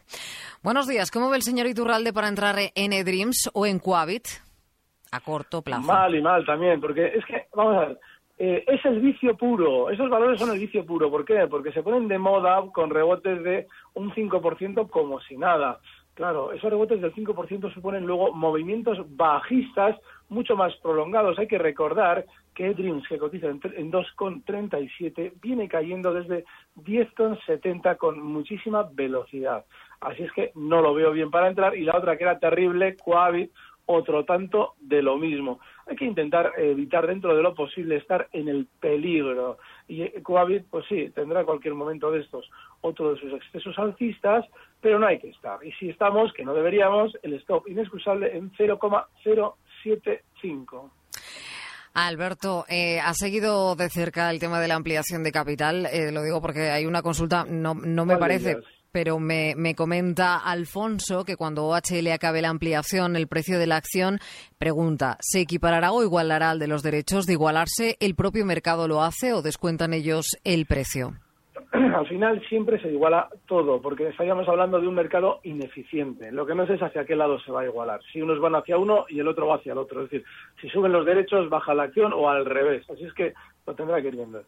Buenos 0.61 0.85
días. 0.85 1.09
¿Cómo 1.09 1.29
ve 1.29 1.37
el 1.37 1.43
señor 1.43 1.67
Iturralde 1.67 2.11
para 2.11 2.27
entrar 2.27 2.57
en 2.75 2.91
eDreams 2.91 3.49
o 3.53 3.65
en 3.65 3.79
Coavit? 3.79 4.27
A 5.13 5.21
corto 5.21 5.61
plazo. 5.61 5.87
Mal 5.87 6.13
y 6.13 6.21
mal 6.21 6.45
también, 6.45 6.81
porque 6.81 7.05
es 7.05 7.25
que, 7.25 7.47
vamos 7.55 7.77
a 7.77 7.79
ver, 7.87 7.99
eh, 8.39 8.63
es 8.67 8.85
el 8.85 8.99
vicio 8.99 9.35
puro, 9.35 9.89
esos 9.89 10.09
valores 10.09 10.39
son 10.39 10.51
el 10.51 10.59
vicio 10.59 10.85
puro. 10.85 11.09
¿Por 11.09 11.25
qué? 11.25 11.47
Porque 11.49 11.71
se 11.71 11.81
ponen 11.81 12.07
de 12.07 12.19
moda 12.19 12.61
con 12.71 12.89
rebotes 12.89 13.43
de 13.43 13.67
un 13.95 14.11
5% 14.11 14.89
como 14.89 15.19
si 15.21 15.37
nada. 15.37 15.79
Claro, 16.13 16.51
esos 16.51 16.69
rebotes 16.69 16.99
del 16.99 17.13
5% 17.13 17.71
suponen 17.73 18.05
luego 18.05 18.33
movimientos 18.33 18.97
bajistas 19.15 19.95
mucho 20.29 20.55
más 20.55 20.75
prolongados. 20.77 21.37
Hay 21.37 21.47
que 21.47 21.59
recordar 21.59 22.25
que 22.55 22.73
Dreams, 22.73 23.07
que 23.07 23.19
cotiza 23.19 23.47
en 23.47 23.59
2,37, 23.61 25.33
viene 25.39 25.67
cayendo 25.67 26.11
desde 26.11 26.43
10,70 26.75 27.97
con 27.97 28.19
muchísima 28.19 28.89
velocidad. 28.91 29.65
Así 30.01 30.23
es 30.23 30.31
que 30.31 30.51
no 30.55 30.81
lo 30.81 30.95
veo 30.95 31.11
bien 31.11 31.29
para 31.29 31.49
entrar. 31.49 31.75
Y 31.75 31.83
la 31.83 31.95
otra 31.95 32.17
que 32.17 32.23
era 32.23 32.39
terrible, 32.39 32.97
Coavit, 32.97 33.51
otro 33.87 34.23
tanto 34.25 34.75
de 34.79 35.01
lo 35.01 35.17
mismo. 35.17 35.59
Hay 35.87 35.95
que 35.95 36.05
intentar 36.05 36.51
evitar 36.57 37.07
dentro 37.07 37.35
de 37.35 37.41
lo 37.41 37.55
posible 37.55 37.95
estar 37.95 38.27
en 38.31 38.47
el 38.47 38.67
peligro. 38.79 39.57
Y 39.87 40.07
Coavit, 40.21 40.67
pues 40.69 40.85
sí, 40.87 41.09
tendrá 41.15 41.43
cualquier 41.45 41.73
momento 41.73 42.11
de 42.11 42.19
estos 42.19 42.47
otro 42.81 43.13
de 43.13 43.19
sus 43.19 43.33
excesos 43.33 43.79
alcistas, 43.79 44.45
pero 44.81 44.99
no 44.99 45.07
hay 45.07 45.17
que 45.19 45.29
estar. 45.29 45.65
Y 45.65 45.71
si 45.73 45.89
estamos, 45.89 46.31
que 46.33 46.45
no 46.45 46.53
deberíamos, 46.53 47.17
el 47.23 47.33
stop 47.33 47.67
inexcusable 47.67 48.33
en 48.35 48.51
0,075. 48.55 50.91
Alberto, 51.93 52.65
eh, 52.69 52.99
ha 52.99 53.13
seguido 53.15 53.75
de 53.75 53.89
cerca 53.89 54.29
el 54.29 54.37
tema 54.39 54.59
de 54.59 54.67
la 54.67 54.75
ampliación 54.75 55.23
de 55.23 55.31
capital. 55.31 55.87
Eh, 55.87 56.11
lo 56.11 56.21
digo 56.21 56.39
porque 56.41 56.69
hay 56.69 56.85
una 56.85 57.01
consulta, 57.01 57.43
no, 57.49 57.73
no 57.73 58.05
me 58.05 58.17
parece, 58.17 58.57
pero 58.91 59.19
me, 59.19 59.53
me, 59.55 59.75
comenta 59.75 60.37
Alfonso 60.37 61.23
que 61.23 61.35
cuando 61.35 61.65
OHL 61.65 62.11
acabe 62.11 62.41
la 62.41 62.49
ampliación, 62.49 63.15
el 63.15 63.27
precio 63.27 63.59
de 63.59 63.67
la 63.67 63.77
acción, 63.77 64.19
pregunta, 64.57 65.17
¿se 65.19 65.41
equiparará 65.41 65.91
o 65.91 66.03
igualará 66.03 66.51
al 66.51 66.59
de 66.59 66.67
los 66.67 66.83
derechos? 66.83 67.25
De 67.25 67.33
igualarse, 67.33 67.97
¿el 67.99 68.15
propio 68.15 68.45
mercado 68.45 68.87
lo 68.87 69.01
hace 69.01 69.33
o 69.33 69.41
descuentan 69.41 69.93
ellos 69.93 70.37
el 70.43 70.65
precio? 70.65 71.13
Al 71.71 72.07
final 72.07 72.41
siempre 72.47 72.79
se 72.81 72.89
iguala 72.89 73.27
todo, 73.45 73.81
porque 73.81 74.07
estaríamos 74.07 74.47
hablando 74.47 74.79
de 74.79 74.87
un 74.87 74.95
mercado 74.95 75.39
ineficiente. 75.43 76.31
Lo 76.31 76.45
que 76.45 76.55
no 76.55 76.65
sé 76.65 76.75
es 76.75 76.81
hacia 76.81 77.05
qué 77.05 77.15
lado 77.15 77.39
se 77.39 77.51
va 77.51 77.61
a 77.61 77.65
igualar. 77.65 77.99
Si 78.11 78.21
unos 78.21 78.39
van 78.39 78.55
hacia 78.55 78.77
uno 78.77 79.05
y 79.09 79.19
el 79.19 79.27
otro 79.27 79.47
va 79.47 79.55
hacia 79.55 79.73
el 79.73 79.77
otro. 79.77 80.03
Es 80.03 80.09
decir, 80.09 80.25
si 80.61 80.69
suben 80.69 80.91
los 80.91 81.05
derechos, 81.05 81.49
baja 81.49 81.73
la 81.73 81.83
acción 81.83 82.13
o 82.13 82.29
al 82.29 82.45
revés. 82.45 82.89
Así 82.89 83.03
es 83.03 83.13
que 83.13 83.33
lo 83.65 83.75
tendrá 83.75 84.01
que 84.01 84.07
ir 84.07 84.15
viendo. 84.15 84.41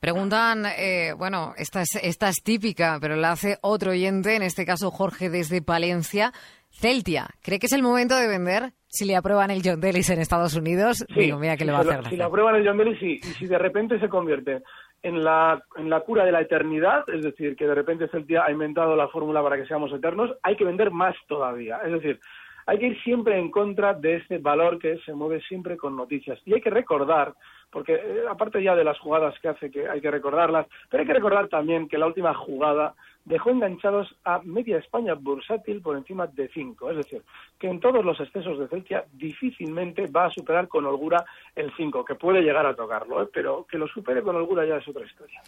Preguntan, 0.00 0.66
eh, 0.66 1.14
bueno, 1.16 1.54
esta 1.56 1.82
es, 1.82 1.98
esta 2.02 2.28
es 2.28 2.42
típica, 2.42 2.98
pero 3.00 3.16
la 3.16 3.32
hace 3.32 3.58
otro 3.62 3.92
oyente, 3.92 4.36
en 4.36 4.42
este 4.42 4.64
caso 4.64 4.90
Jorge 4.90 5.30
desde 5.30 5.62
Palencia. 5.62 6.32
Celtia, 6.70 7.28
¿cree 7.42 7.58
que 7.58 7.66
es 7.66 7.72
el 7.72 7.82
momento 7.82 8.16
de 8.16 8.28
vender 8.28 8.72
si 8.86 9.04
le 9.04 9.16
aprueban 9.16 9.50
el 9.50 9.62
John 9.64 9.80
Delis 9.80 10.08
en 10.10 10.20
Estados 10.20 10.54
Unidos? 10.54 11.04
Digo, 11.14 11.38
mira 11.38 11.56
que 11.56 11.64
le 11.64 11.72
va 11.72 11.78
a 11.78 11.80
hacer. 11.80 12.06
Si 12.08 12.16
le 12.16 12.24
aprueban 12.24 12.54
el 12.54 12.66
John 12.66 12.78
Delis, 12.78 12.98
sí. 12.98 13.20
Y 13.22 13.34
si 13.34 13.46
de 13.46 13.58
repente 13.58 13.98
se 13.98 14.08
convierte 14.08 14.62
en 15.02 15.24
la, 15.24 15.62
en 15.76 15.90
la 15.90 16.00
cura 16.00 16.24
de 16.24 16.32
la 16.32 16.40
eternidad, 16.40 17.04
es 17.08 17.22
decir, 17.22 17.56
que 17.56 17.66
de 17.66 17.74
repente 17.74 18.08
Celtia 18.08 18.44
ha 18.44 18.52
inventado 18.52 18.94
la 18.96 19.08
fórmula 19.08 19.42
para 19.42 19.56
que 19.56 19.66
seamos 19.66 19.92
eternos, 19.92 20.30
hay 20.42 20.56
que 20.56 20.64
vender 20.64 20.90
más 20.90 21.14
todavía. 21.26 21.78
Es 21.84 21.92
decir, 21.92 22.20
hay 22.66 22.78
que 22.78 22.86
ir 22.86 23.02
siempre 23.02 23.38
en 23.38 23.50
contra 23.50 23.94
de 23.94 24.16
ese 24.16 24.38
valor 24.38 24.78
que 24.78 24.98
se 24.98 25.12
mueve 25.12 25.40
siempre 25.42 25.76
con 25.76 25.96
noticias. 25.96 26.38
Y 26.44 26.54
hay 26.54 26.60
que 26.60 26.70
recordar, 26.70 27.34
porque 27.70 27.94
eh, 27.94 28.22
aparte 28.28 28.62
ya 28.62 28.74
de 28.74 28.84
las 28.84 28.98
jugadas 28.98 29.34
que 29.40 29.48
hace, 29.48 29.70
que 29.70 29.88
hay 29.88 30.00
que 30.00 30.10
recordarlas, 30.10 30.66
pero 30.88 31.02
hay 31.02 31.06
que 31.06 31.14
recordar 31.14 31.48
también 31.48 31.88
que 31.88 31.98
la 31.98 32.06
última 32.06 32.34
jugada 32.34 32.94
dejó 33.24 33.50
enganchados 33.50 34.08
a 34.24 34.40
media 34.42 34.78
España 34.78 35.14
bursátil 35.14 35.80
por 35.82 35.96
encima 35.96 36.26
de 36.26 36.48
5. 36.48 36.90
Es 36.90 36.96
decir, 36.96 37.22
que 37.58 37.68
en 37.68 37.80
todos 37.80 38.04
los 38.04 38.18
excesos 38.20 38.58
de 38.58 38.68
Celtia 38.68 39.04
difícilmente 39.12 40.06
va 40.06 40.26
a 40.26 40.30
superar 40.30 40.68
con 40.68 40.86
holgura 40.86 41.24
el 41.54 41.72
5, 41.76 42.04
que 42.04 42.14
puede 42.14 42.40
llegar 42.40 42.66
a 42.66 42.74
tocarlo, 42.74 43.22
¿eh? 43.22 43.28
pero 43.32 43.66
que 43.70 43.78
lo 43.78 43.86
supere 43.88 44.22
con 44.22 44.36
holgura 44.36 44.66
ya 44.66 44.76
es 44.76 44.88
otra 44.88 45.04
historia. 45.04 45.40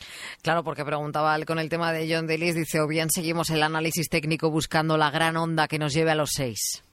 Claro, 0.42 0.62
porque 0.62 0.85
preguntaba 0.85 1.37
con 1.47 1.59
el 1.59 1.69
tema 1.69 1.92
de 1.92 2.12
John 2.12 2.26
Delis, 2.26 2.54
dice, 2.54 2.81
o 2.81 2.87
bien 2.87 3.11
seguimos 3.11 3.50
el 3.50 3.62
análisis 3.62 4.09
técnico 4.09 4.50
buscando 4.50 4.97
la 4.97 5.11
gran 5.11 5.37
onda 5.37 5.66
que 5.66 5.78
nos 5.78 5.95
lleve 5.95 6.11
a 6.11 6.14
los 6.14 6.31
6. 6.35 6.92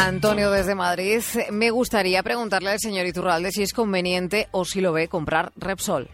Antonio 0.00 0.52
desde 0.52 0.76
Madrid, 0.76 1.20
me 1.50 1.70
gustaría 1.70 2.22
preguntarle 2.22 2.70
al 2.70 2.78
señor 2.78 3.04
Iturralde 3.06 3.50
si 3.50 3.62
es 3.62 3.72
conveniente 3.72 4.46
o 4.52 4.64
si 4.64 4.80
lo 4.80 4.92
ve 4.92 5.08
comprar 5.08 5.50
Repsol. 5.56 6.08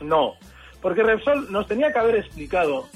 No, 0.00 0.34
porque 0.80 1.02
Repsol 1.02 1.50
nos 1.50 1.66
tenía 1.66 1.92
que 1.92 1.98
haber 1.98 2.16
explicado 2.16 2.86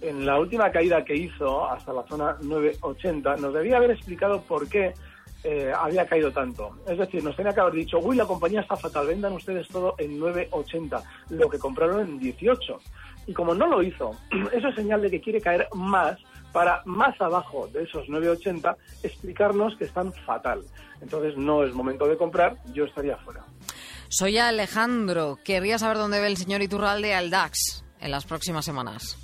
en 0.00 0.24
la 0.24 0.38
última 0.38 0.70
caída 0.70 1.04
que 1.04 1.16
hizo 1.16 1.68
hasta 1.68 1.92
la 1.92 2.04
zona 2.06 2.36
980, 2.40 3.36
nos 3.36 3.52
debía 3.52 3.78
haber 3.78 3.90
explicado 3.90 4.40
por 4.42 4.68
qué 4.68 4.94
eh, 5.42 5.72
había 5.76 6.06
caído 6.06 6.30
tanto. 6.30 6.76
Es 6.86 6.98
decir, 6.98 7.22
nos 7.24 7.34
tenía 7.34 7.52
que 7.52 7.60
haber 7.60 7.74
dicho, 7.74 7.98
uy, 7.98 8.16
la 8.16 8.26
compañía 8.26 8.60
está 8.60 8.76
fatal, 8.76 9.08
vendan 9.08 9.32
ustedes 9.32 9.66
todo 9.66 9.96
en 9.98 10.18
980, 10.18 11.02
lo 11.30 11.50
que 11.50 11.58
compraron 11.58 12.00
en 12.00 12.18
18. 12.20 12.80
Y 13.26 13.32
como 13.32 13.52
no 13.54 13.66
lo 13.66 13.82
hizo, 13.82 14.12
eso 14.52 14.68
es 14.68 14.74
señal 14.76 15.02
de 15.02 15.10
que 15.10 15.20
quiere 15.20 15.40
caer 15.40 15.66
más 15.74 16.18
para 16.52 16.82
más 16.84 17.18
abajo 17.20 17.68
de 17.68 17.84
esos 17.84 18.06
9,80 18.08 18.76
explicarnos 19.02 19.76
que 19.76 19.84
están 19.84 20.12
fatal. 20.12 20.62
Entonces 21.00 21.36
no 21.36 21.64
es 21.64 21.74
momento 21.74 22.06
de 22.06 22.16
comprar, 22.16 22.56
yo 22.72 22.84
estaría 22.84 23.16
fuera. 23.18 23.44
Soy 24.08 24.38
Alejandro. 24.38 25.38
Querría 25.44 25.78
saber 25.78 25.96
dónde 25.96 26.20
ve 26.20 26.26
el 26.26 26.36
señor 26.36 26.62
Iturralde 26.62 27.14
al 27.14 27.30
DAX 27.30 27.84
en 28.00 28.10
las 28.10 28.26
próximas 28.26 28.64
semanas. 28.64 29.16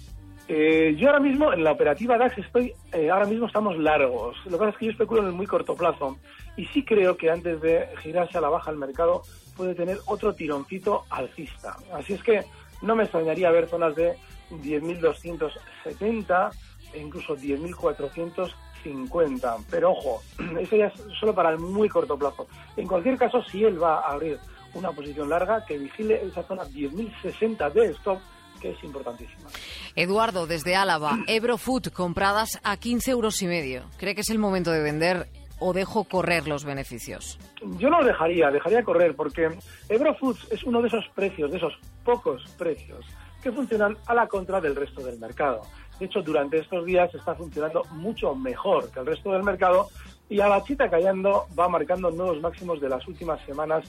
Eh, 0.48 0.94
yo 0.96 1.08
ahora 1.08 1.18
mismo 1.18 1.52
en 1.52 1.64
la 1.64 1.72
operativa 1.72 2.16
DAX 2.16 2.38
estoy, 2.38 2.72
eh, 2.92 3.10
ahora 3.10 3.26
mismo 3.26 3.46
estamos 3.46 3.76
largos. 3.78 4.36
Lo 4.44 4.52
que 4.52 4.58
pasa 4.58 4.70
es 4.70 4.76
que 4.76 4.86
yo 4.86 4.92
especulo 4.92 5.22
en 5.22 5.28
el 5.28 5.32
muy 5.32 5.46
corto 5.46 5.74
plazo 5.74 6.18
y 6.56 6.66
sí 6.66 6.84
creo 6.84 7.16
que 7.16 7.30
antes 7.30 7.60
de 7.60 7.88
girarse 8.00 8.38
a 8.38 8.40
la 8.40 8.48
baja 8.48 8.70
el 8.70 8.76
mercado 8.76 9.22
puede 9.56 9.74
tener 9.74 9.98
otro 10.06 10.34
tironcito 10.34 11.04
alcista. 11.10 11.76
Así 11.92 12.12
es 12.12 12.22
que 12.22 12.44
no 12.82 12.94
me 12.94 13.02
extrañaría 13.02 13.50
ver 13.50 13.68
zonas 13.68 13.96
de 13.96 14.14
10.270 14.50 16.50
e 16.96 17.00
incluso 17.00 17.36
10.450. 17.36 19.64
Pero 19.70 19.92
ojo, 19.92 20.22
eso 20.60 20.76
ya 20.76 20.86
es 20.86 20.94
solo 21.20 21.32
para 21.34 21.50
el 21.50 21.58
muy 21.58 21.88
corto 21.88 22.18
plazo. 22.18 22.48
En 22.76 22.88
cualquier 22.88 23.18
caso, 23.18 23.42
si 23.42 23.64
él 23.64 23.82
va 23.82 24.00
a 24.00 24.12
abrir 24.12 24.38
una 24.74 24.92
posición 24.92 25.28
larga, 25.28 25.64
que 25.66 25.76
vigile 25.78 26.24
esa 26.24 26.44
zona 26.44 26.62
10.060 26.64 27.72
de 27.72 27.86
stop 27.90 28.20
que 28.60 28.70
es 28.70 28.84
importantísima. 28.84 29.48
Eduardo, 29.94 30.46
desde 30.46 30.76
Álava, 30.76 31.18
Ebro 31.26 31.58
Food, 31.58 31.88
compradas 31.92 32.60
a 32.62 32.76
15 32.76 33.10
euros 33.10 33.42
y 33.42 33.46
medio. 33.46 33.82
¿Cree 33.98 34.14
que 34.14 34.20
es 34.22 34.30
el 34.30 34.38
momento 34.38 34.70
de 34.70 34.82
vender 34.82 35.28
o 35.58 35.72
dejo 35.72 36.04
correr 36.04 36.48
los 36.48 36.64
beneficios? 36.64 37.38
Yo 37.78 37.90
no 37.90 38.00
lo 38.00 38.06
dejaría, 38.06 38.50
dejaría 38.50 38.82
correr, 38.82 39.14
porque 39.14 39.48
Ebro 39.88 40.14
Foods 40.14 40.48
es 40.50 40.62
uno 40.64 40.82
de 40.82 40.88
esos 40.88 41.04
precios, 41.14 41.50
de 41.50 41.58
esos 41.58 41.74
pocos 42.04 42.42
precios, 42.58 43.04
que 43.42 43.52
funcionan 43.52 43.96
a 44.06 44.14
la 44.14 44.26
contra 44.26 44.60
del 44.60 44.74
resto 44.74 45.02
del 45.02 45.18
mercado. 45.18 45.62
De 45.98 46.06
hecho, 46.06 46.22
durante 46.22 46.58
estos 46.58 46.84
días 46.84 47.14
está 47.14 47.34
funcionando 47.34 47.82
mucho 47.92 48.34
mejor 48.34 48.90
que 48.90 49.00
el 49.00 49.06
resto 49.06 49.32
del 49.32 49.42
mercado 49.42 49.88
y 50.28 50.40
a 50.40 50.48
la 50.48 50.62
chita 50.62 50.90
callando 50.90 51.46
va 51.58 51.68
marcando 51.68 52.10
nuevos 52.10 52.40
máximos 52.40 52.80
de 52.80 52.88
las 52.88 53.06
últimas 53.06 53.40
semanas 53.46 53.84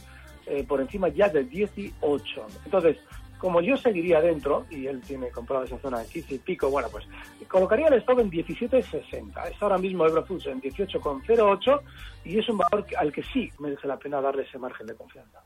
eh, 0.46 0.64
por 0.64 0.80
encima 0.80 1.10
ya 1.10 1.28
de 1.28 1.44
18. 1.44 2.48
Entonces, 2.66 2.98
como 3.38 3.62
yo 3.62 3.78
seguiría 3.78 4.22
dentro, 4.22 4.66
y 4.70 4.88
él 4.88 5.02
tiene 5.02 5.30
comprado 5.30 5.64
esa 5.64 5.78
zona 5.80 6.00
de 6.00 6.08
15 6.08 6.36
y 6.36 6.38
pico, 6.40 6.70
bueno, 6.70 6.88
pues 6.92 7.06
colocaría 7.48 7.88
el 7.88 7.96
stop 7.96 8.20
en 8.20 8.32
17,60. 8.32 9.52
Está 9.52 9.66
ahora 9.66 9.78
mismo 9.78 10.06
Eurofoods 10.06 10.48
en 10.48 10.62
18,08 10.62 11.82
y 12.26 12.40
es 12.40 12.50
un 12.50 12.58
valor 12.58 12.86
al 12.98 13.12
que 13.12 13.24
sí 13.24 13.52
merece 13.60 13.88
la 13.88 13.98
pena 13.98 14.22
darle 14.22 14.44
ese 14.44 14.58
margen 14.58 14.88
de 14.88 14.96
confianza. 14.96 15.42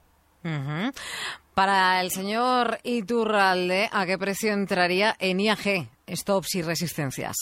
Para 1.53 2.01
el 2.01 2.09
señor 2.09 2.79
Iturralde, 2.83 3.89
¿a 3.91 4.05
qué 4.05 4.17
precio 4.17 4.53
entraría 4.53 5.15
en 5.19 5.39
IAG, 5.39 5.87
stops 6.11 6.55
y 6.55 6.61
resistencias? 6.61 7.35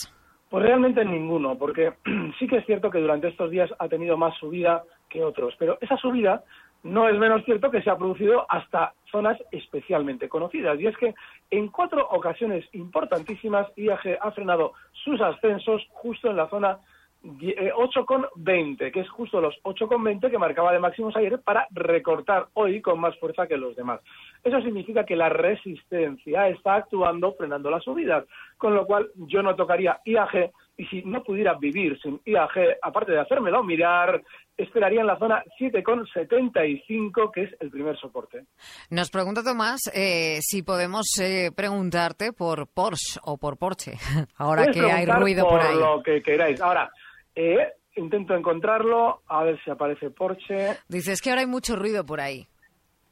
Pues 0.48 0.64
realmente 0.64 1.04
ninguno, 1.04 1.56
porque 1.56 1.92
sí 2.38 2.46
que 2.48 2.58
es 2.58 2.66
cierto 2.66 2.90
que 2.90 2.98
durante 2.98 3.28
estos 3.28 3.50
días 3.50 3.70
ha 3.78 3.88
tenido 3.88 4.16
más 4.16 4.36
subida 4.38 4.82
que 5.08 5.22
otros, 5.22 5.54
pero 5.58 5.78
esa 5.80 5.96
subida 5.96 6.42
no 6.82 7.08
es 7.08 7.18
menos 7.18 7.44
cierto 7.44 7.70
que 7.70 7.82
se 7.82 7.90
ha 7.90 7.96
producido 7.96 8.46
hasta 8.48 8.94
zonas 9.10 9.38
especialmente 9.52 10.28
conocidas. 10.28 10.80
Y 10.80 10.86
es 10.86 10.96
que 10.96 11.14
en 11.50 11.68
cuatro 11.68 12.08
ocasiones 12.10 12.64
importantísimas 12.72 13.66
IAG 13.76 14.18
ha 14.20 14.30
frenado 14.32 14.72
sus 15.04 15.20
ascensos 15.20 15.86
justo 15.92 16.30
en 16.30 16.36
la 16.36 16.48
zona 16.48 16.78
8,20, 17.22 18.86
eh, 18.86 18.92
que 18.92 19.00
es 19.00 19.08
justo 19.10 19.40
los 19.40 19.54
8,20 19.62 20.30
que 20.30 20.38
marcaba 20.38 20.72
de 20.72 20.78
máximos 20.78 21.14
ayer 21.16 21.40
para 21.40 21.66
recortar 21.70 22.48
hoy 22.54 22.80
con 22.80 22.98
más 22.98 23.18
fuerza 23.18 23.46
que 23.46 23.56
los 23.56 23.76
demás. 23.76 24.00
Eso 24.42 24.60
significa 24.62 25.04
que 25.04 25.16
la 25.16 25.28
resistencia 25.28 26.48
está 26.48 26.76
actuando 26.76 27.34
frenando 27.34 27.70
las 27.70 27.84
subidas, 27.84 28.24
con 28.56 28.74
lo 28.74 28.86
cual 28.86 29.10
yo 29.16 29.42
no 29.42 29.54
tocaría 29.54 30.00
IAG 30.04 30.50
y 30.78 30.86
si 30.86 31.02
no 31.02 31.22
pudiera 31.22 31.54
vivir 31.54 32.00
sin 32.00 32.20
IAG, 32.24 32.78
aparte 32.80 33.12
de 33.12 33.20
hacérmelo 33.20 33.62
mirar, 33.62 34.22
esperaría 34.56 35.02
en 35.02 35.06
la 35.06 35.18
zona 35.18 35.44
7,75, 35.58 37.30
que 37.32 37.42
es 37.42 37.50
el 37.60 37.70
primer 37.70 37.98
soporte. 37.98 38.44
Nos 38.88 39.10
pregunta 39.10 39.42
Tomás 39.42 39.90
eh, 39.94 40.38
si 40.40 40.62
podemos 40.62 41.06
eh, 41.20 41.50
preguntarte 41.54 42.32
por 42.32 42.66
Porsche 42.68 43.20
o 43.24 43.36
por 43.36 43.58
Porsche, 43.58 43.92
ahora 44.36 44.68
que 44.68 44.80
hay 44.80 45.04
ruido 45.04 45.46
por, 45.46 45.60
ahí. 45.60 45.76
lo 45.76 46.02
que 46.02 46.22
queráis. 46.22 46.60
Ahora, 46.60 46.90
eh, 47.34 47.72
intento 47.96 48.34
encontrarlo, 48.34 49.22
a 49.26 49.44
ver 49.44 49.62
si 49.64 49.70
aparece 49.70 50.10
Porsche. 50.10 50.78
Dices 50.88 51.20
que 51.20 51.30
ahora 51.30 51.42
hay 51.42 51.46
mucho 51.46 51.76
ruido 51.76 52.04
por 52.04 52.20
ahí 52.20 52.46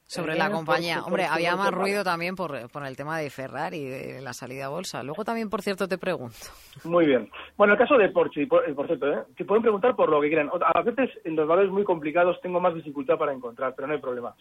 sobre 0.08 0.36
la 0.36 0.50
compañía. 0.50 1.02
Hombre, 1.02 1.26
había 1.26 1.54
más 1.54 1.70
ruido 1.70 2.02
también 2.02 2.34
por, 2.34 2.70
por 2.70 2.86
el 2.86 2.96
tema 2.96 3.18
de 3.18 3.28
Ferrari, 3.28 3.84
de 3.84 4.22
la 4.22 4.32
salida 4.32 4.66
a 4.66 4.68
bolsa. 4.70 5.02
Luego 5.02 5.22
también, 5.22 5.50
por 5.50 5.60
cierto, 5.60 5.86
te 5.86 5.98
pregunto. 5.98 6.36
Muy 6.84 7.06
bien. 7.06 7.30
Bueno, 7.56 7.74
el 7.74 7.78
caso 7.78 7.98
de 7.98 8.08
Porsche, 8.08 8.46
por, 8.46 8.74
por 8.74 8.86
cierto, 8.86 9.06
¿eh? 9.12 9.22
que 9.36 9.44
pueden 9.44 9.62
preguntar 9.62 9.94
por 9.94 10.08
lo 10.08 10.20
que 10.20 10.28
quieran. 10.28 10.50
A 10.74 10.82
veces 10.82 11.10
en 11.24 11.36
los 11.36 11.46
valores 11.46 11.70
muy 11.70 11.84
complicados 11.84 12.40
tengo 12.40 12.58
más 12.58 12.74
dificultad 12.74 13.18
para 13.18 13.32
encontrar, 13.32 13.74
pero 13.76 13.86
no 13.86 13.94
hay 13.94 14.00
problema. 14.00 14.34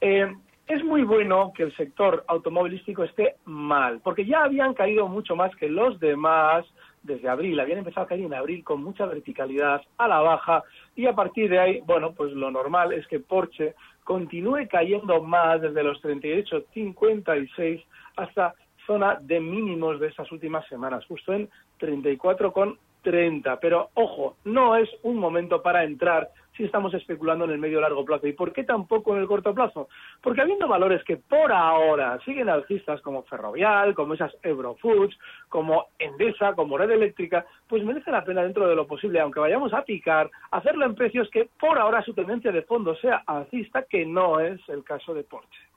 Eh, 0.00 0.34
es 0.66 0.84
muy 0.84 1.02
bueno 1.02 1.52
que 1.54 1.64
el 1.64 1.76
sector 1.76 2.24
automovilístico 2.28 3.04
esté 3.04 3.36
mal, 3.44 4.00
porque 4.02 4.24
ya 4.24 4.44
habían 4.44 4.74
caído 4.74 5.08
mucho 5.08 5.36
más 5.36 5.54
que 5.56 5.68
los 5.68 5.98
demás 6.00 6.64
desde 7.02 7.28
abril, 7.28 7.58
habían 7.58 7.78
empezado 7.78 8.04
a 8.04 8.08
caer 8.08 8.20
en 8.20 8.34
abril 8.34 8.62
con 8.62 8.82
mucha 8.82 9.06
verticalidad 9.06 9.82
a 9.98 10.08
la 10.08 10.20
baja 10.20 10.62
y 10.94 11.06
a 11.06 11.14
partir 11.14 11.50
de 11.50 11.58
ahí, 11.58 11.80
bueno, 11.84 12.12
pues 12.12 12.32
lo 12.32 12.50
normal 12.50 12.92
es 12.92 13.06
que 13.08 13.18
Porsche 13.18 13.74
continúe 14.04 14.68
cayendo 14.70 15.22
más 15.22 15.60
desde 15.60 15.82
los 15.82 16.00
38,56 16.02 17.84
hasta 18.16 18.54
zona 18.86 19.18
de 19.20 19.40
mínimos 19.40 20.00
de 20.00 20.08
estas 20.08 20.30
últimas 20.32 20.66
semanas, 20.68 21.04
justo 21.06 21.32
en 21.32 21.48
34,30. 21.80 23.58
Pero 23.60 23.90
ojo, 23.94 24.36
no 24.44 24.76
es 24.76 24.88
un 25.02 25.18
momento 25.18 25.62
para 25.62 25.84
entrar 25.84 26.30
si 26.56 26.64
estamos 26.64 26.92
especulando 26.94 27.44
en 27.44 27.52
el 27.52 27.58
medio 27.58 27.80
largo 27.80 28.04
plazo. 28.04 28.26
¿Y 28.26 28.32
por 28.32 28.52
qué 28.52 28.64
tampoco 28.64 29.14
en 29.14 29.22
el 29.22 29.26
corto 29.26 29.54
plazo? 29.54 29.88
Porque 30.20 30.42
habiendo 30.42 30.68
valores 30.68 31.02
que 31.04 31.16
por 31.16 31.52
ahora 31.52 32.18
siguen 32.24 32.48
alcistas 32.48 33.00
como 33.00 33.22
Ferrovial, 33.24 33.94
como 33.94 34.14
esas 34.14 34.32
Eurofoods, 34.42 35.16
como 35.48 35.86
Endesa, 35.98 36.54
como 36.54 36.78
Red 36.78 36.90
Eléctrica, 36.90 37.46
pues 37.68 37.84
merece 37.84 38.10
la 38.10 38.24
pena 38.24 38.42
dentro 38.42 38.68
de 38.68 38.76
lo 38.76 38.86
posible, 38.86 39.20
aunque 39.20 39.40
vayamos 39.40 39.72
a 39.72 39.82
picar, 39.82 40.30
hacerlo 40.50 40.86
en 40.86 40.94
precios 40.94 41.28
que 41.30 41.48
por 41.58 41.78
ahora 41.78 42.02
su 42.02 42.14
tendencia 42.14 42.52
de 42.52 42.62
fondo 42.62 42.94
sea 42.96 43.22
alcista, 43.26 43.84
que 43.88 44.04
no 44.04 44.40
es 44.40 44.60
el 44.68 44.84
caso 44.84 45.14
de 45.14 45.24
Porsche. 45.24 45.72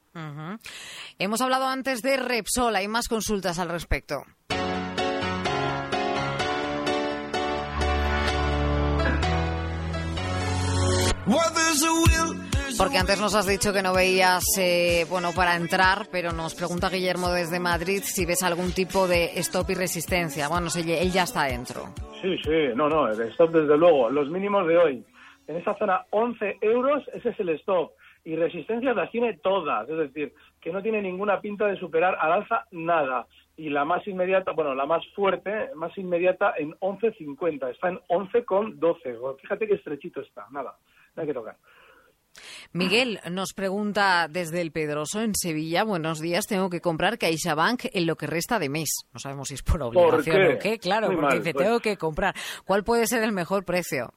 Hemos 1.19 1.41
hablado 1.41 1.65
antes 1.67 2.01
de 2.01 2.15
Repsol, 2.15 2.75
hay 2.75 2.87
más 2.87 3.09
consultas 3.09 3.59
al 3.59 3.69
respecto. 3.69 4.23
Porque 12.77 12.97
antes 12.97 13.19
nos 13.19 13.33
has 13.33 13.47
dicho 13.47 13.73
que 13.73 13.81
no 13.81 13.93
veías, 13.93 14.43
eh, 14.59 15.05
bueno, 15.09 15.29
para 15.35 15.55
entrar, 15.55 16.07
pero 16.11 16.31
nos 16.31 16.53
pregunta 16.53 16.89
Guillermo 16.89 17.29
desde 17.29 17.59
Madrid 17.59 18.01
si 18.03 18.25
ves 18.25 18.43
algún 18.43 18.73
tipo 18.73 19.07
de 19.07 19.31
stop 19.39 19.71
y 19.71 19.75
resistencia. 19.75 20.47
Bueno, 20.49 20.67
él 20.75 21.11
ya 21.11 21.23
está 21.23 21.45
dentro. 21.45 21.93
Sí, 22.21 22.37
sí, 22.43 22.69
no, 22.75 22.89
no, 22.89 23.07
el 23.07 23.19
stop 23.29 23.51
desde 23.51 23.77
luego. 23.77 24.09
Los 24.09 24.29
mínimos 24.29 24.67
de 24.67 24.77
hoy. 24.77 25.05
En 25.47 25.55
esa 25.55 25.75
zona 25.77 26.05
11 26.11 26.57
euros, 26.61 27.03
ese 27.13 27.29
es 27.29 27.39
el 27.39 27.49
stop. 27.49 27.93
Y 28.23 28.35
resistencias 28.35 28.95
las 28.95 29.09
tiene 29.11 29.37
todas, 29.37 29.87
es 29.87 29.97
decir, 29.97 30.33
que 30.59 30.71
no 30.71 30.81
tiene 30.81 31.01
ninguna 31.01 31.39
pinta 31.41 31.67
de 31.67 31.77
superar 31.77 32.17
al 32.19 32.33
alza 32.33 32.65
nada. 32.71 33.25
Y 33.55 33.69
la 33.69 33.85
más 33.85 34.05
inmediata, 34.07 34.51
bueno, 34.51 34.75
la 34.75 34.85
más 34.85 35.03
fuerte, 35.15 35.69
más 35.75 35.97
inmediata 35.97 36.53
en 36.57 36.73
11.50. 36.79 37.71
Está 37.71 37.89
en 37.89 37.99
11,12. 38.09 39.39
Fíjate 39.41 39.67
qué 39.67 39.75
estrechito 39.75 40.21
está, 40.21 40.45
nada 40.51 40.75
hay 41.15 41.27
que 41.27 41.33
tocar. 41.33 41.57
Miguel 42.73 43.19
nos 43.31 43.53
pregunta 43.53 44.27
desde 44.29 44.61
el 44.61 44.71
Pedroso 44.71 45.21
en 45.21 45.33
Sevilla, 45.35 45.85
buenos 45.85 46.19
días, 46.19 46.45
tengo 46.47 46.69
que 46.69 46.81
comprar 46.81 47.17
CaixaBank 47.17 47.85
en 47.93 48.05
lo 48.05 48.17
que 48.17 48.27
resta 48.27 48.59
de 48.59 48.67
mes. 48.67 49.07
No 49.13 49.19
sabemos 49.19 49.47
si 49.47 49.53
es 49.53 49.63
por 49.63 49.81
obligación 49.81 50.55
o 50.55 50.59
qué, 50.59 50.77
claro, 50.77 51.07
porque 51.15 51.37
dice, 51.37 51.53
pues. 51.53 51.65
tengo 51.65 51.79
que 51.79 51.95
comprar. 51.97 52.35
¿Cuál 52.65 52.83
puede 52.83 53.07
ser 53.07 53.23
el 53.23 53.31
mejor 53.31 53.63
precio? 53.63 54.13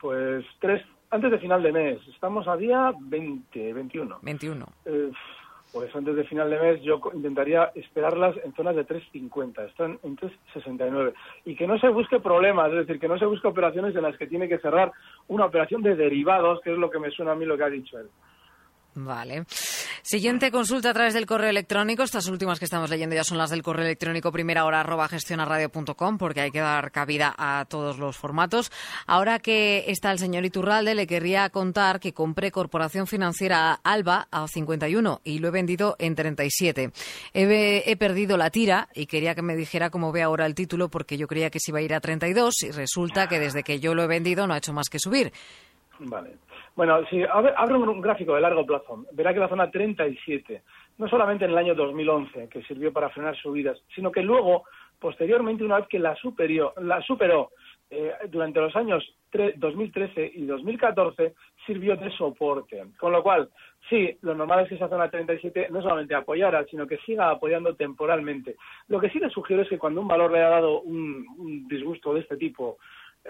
Pues 0.00 0.44
tres, 0.60 0.84
antes 1.10 1.30
de 1.30 1.38
final 1.38 1.62
de 1.62 1.72
mes. 1.72 2.00
Estamos 2.08 2.48
a 2.48 2.56
día 2.56 2.92
20, 2.98 3.72
21. 3.72 4.18
21 4.22 4.66
pues 5.72 5.94
antes 5.94 6.16
de 6.16 6.24
final 6.24 6.50
de 6.50 6.58
mes 6.58 6.82
yo 6.82 7.00
intentaría 7.12 7.70
esperarlas 7.74 8.36
en 8.44 8.54
zonas 8.54 8.74
de 8.74 8.86
3.50, 8.86 9.68
están 9.68 9.98
en 10.02 10.16
3.69. 10.16 11.12
Y 11.44 11.54
que 11.56 11.66
no 11.66 11.78
se 11.78 11.88
busque 11.88 12.20
problemas, 12.20 12.70
es 12.70 12.86
decir, 12.86 12.98
que 12.98 13.08
no 13.08 13.18
se 13.18 13.26
busque 13.26 13.48
operaciones 13.48 13.94
en 13.94 14.02
las 14.02 14.16
que 14.16 14.26
tiene 14.26 14.48
que 14.48 14.58
cerrar 14.58 14.92
una 15.28 15.44
operación 15.44 15.82
de 15.82 15.96
derivados, 15.96 16.60
que 16.62 16.72
es 16.72 16.78
lo 16.78 16.90
que 16.90 16.98
me 16.98 17.10
suena 17.10 17.32
a 17.32 17.34
mí 17.34 17.44
lo 17.44 17.56
que 17.56 17.64
ha 17.64 17.70
dicho 17.70 17.98
él. 17.98 18.08
Vale. 19.04 19.44
Siguiente 20.02 20.50
consulta 20.50 20.90
a 20.90 20.94
través 20.94 21.14
del 21.14 21.26
correo 21.26 21.50
electrónico. 21.50 22.02
Estas 22.02 22.26
últimas 22.26 22.58
que 22.58 22.64
estamos 22.64 22.90
leyendo 22.90 23.14
ya 23.14 23.22
son 23.22 23.38
las 23.38 23.50
del 23.50 23.62
correo 23.62 23.84
electrónico 23.84 24.32
primera 24.32 24.64
hora 24.64 24.80
arroba 24.80 25.08
gestionarradio.com 25.08 26.18
porque 26.18 26.40
hay 26.40 26.50
que 26.50 26.60
dar 26.60 26.90
cabida 26.90 27.34
a 27.38 27.64
todos 27.68 27.98
los 27.98 28.16
formatos. 28.16 28.72
Ahora 29.06 29.38
que 29.38 29.84
está 29.86 30.10
el 30.10 30.18
señor 30.18 30.44
Iturralde, 30.44 30.94
le 30.94 31.06
querría 31.06 31.48
contar 31.50 32.00
que 32.00 32.12
compré 32.12 32.50
Corporación 32.50 33.06
Financiera 33.06 33.74
Alba 33.84 34.26
a 34.30 34.48
51 34.48 35.20
y 35.22 35.38
lo 35.38 35.48
he 35.48 35.52
vendido 35.52 35.94
en 35.98 36.14
37. 36.16 36.90
He, 37.34 37.82
he 37.86 37.96
perdido 37.96 38.36
la 38.36 38.50
tira 38.50 38.88
y 38.94 39.06
quería 39.06 39.34
que 39.34 39.42
me 39.42 39.54
dijera 39.54 39.90
cómo 39.90 40.10
ve 40.10 40.22
ahora 40.22 40.46
el 40.46 40.54
título 40.54 40.88
porque 40.88 41.16
yo 41.16 41.28
creía 41.28 41.50
que 41.50 41.60
se 41.60 41.70
iba 41.70 41.78
a 41.78 41.82
ir 41.82 41.94
a 41.94 42.00
32 42.00 42.62
y 42.62 42.70
resulta 42.72 43.28
que 43.28 43.38
desde 43.38 43.62
que 43.62 43.78
yo 43.78 43.94
lo 43.94 44.02
he 44.02 44.08
vendido 44.08 44.46
no 44.46 44.54
ha 44.54 44.58
hecho 44.58 44.72
más 44.72 44.88
que 44.88 44.98
subir. 44.98 45.32
Vale. 46.00 46.36
Bueno, 46.76 47.04
si 47.06 47.22
abre 47.24 47.74
un 47.74 48.00
gráfico 48.00 48.34
de 48.34 48.40
largo 48.40 48.64
plazo, 48.64 49.04
verá 49.12 49.34
que 49.34 49.40
la 49.40 49.48
zona 49.48 49.70
37, 49.70 50.62
no 50.98 51.08
solamente 51.08 51.44
en 51.44 51.50
el 51.50 51.58
año 51.58 51.74
2011, 51.74 52.48
que 52.48 52.62
sirvió 52.62 52.92
para 52.92 53.10
frenar 53.10 53.36
subidas, 53.36 53.78
sino 53.94 54.12
que 54.12 54.22
luego, 54.22 54.64
posteriormente, 54.98 55.64
una 55.64 55.78
vez 55.78 55.88
que 55.88 55.98
la, 55.98 56.14
superior, 56.16 56.72
la 56.80 57.02
superó 57.02 57.50
eh, 57.90 58.12
durante 58.28 58.60
los 58.60 58.76
años 58.76 59.04
2013 59.56 60.32
y 60.34 60.46
2014 60.46 61.34
sirvió 61.66 61.96
de 61.96 62.10
soporte. 62.12 62.82
Con 62.98 63.12
lo 63.12 63.22
cual, 63.22 63.48
sí, 63.88 64.16
lo 64.22 64.34
normal 64.34 64.60
es 64.60 64.68
que 64.68 64.74
esa 64.76 64.88
zona 64.88 65.10
37 65.10 65.68
no 65.70 65.82
solamente 65.82 66.14
apoyara, 66.14 66.64
sino 66.66 66.86
que 66.86 66.98
siga 66.98 67.30
apoyando 67.30 67.74
temporalmente. 67.74 68.56
Lo 68.88 69.00
que 69.00 69.10
sí 69.10 69.18
le 69.18 69.30
sugiero 69.30 69.62
es 69.62 69.68
que 69.68 69.78
cuando 69.78 70.00
un 70.00 70.08
valor 70.08 70.30
le 70.30 70.42
ha 70.42 70.50
dado 70.50 70.80
un 70.82 71.66
disgusto 71.68 72.14
de 72.14 72.20
este 72.20 72.36
tipo, 72.36 72.78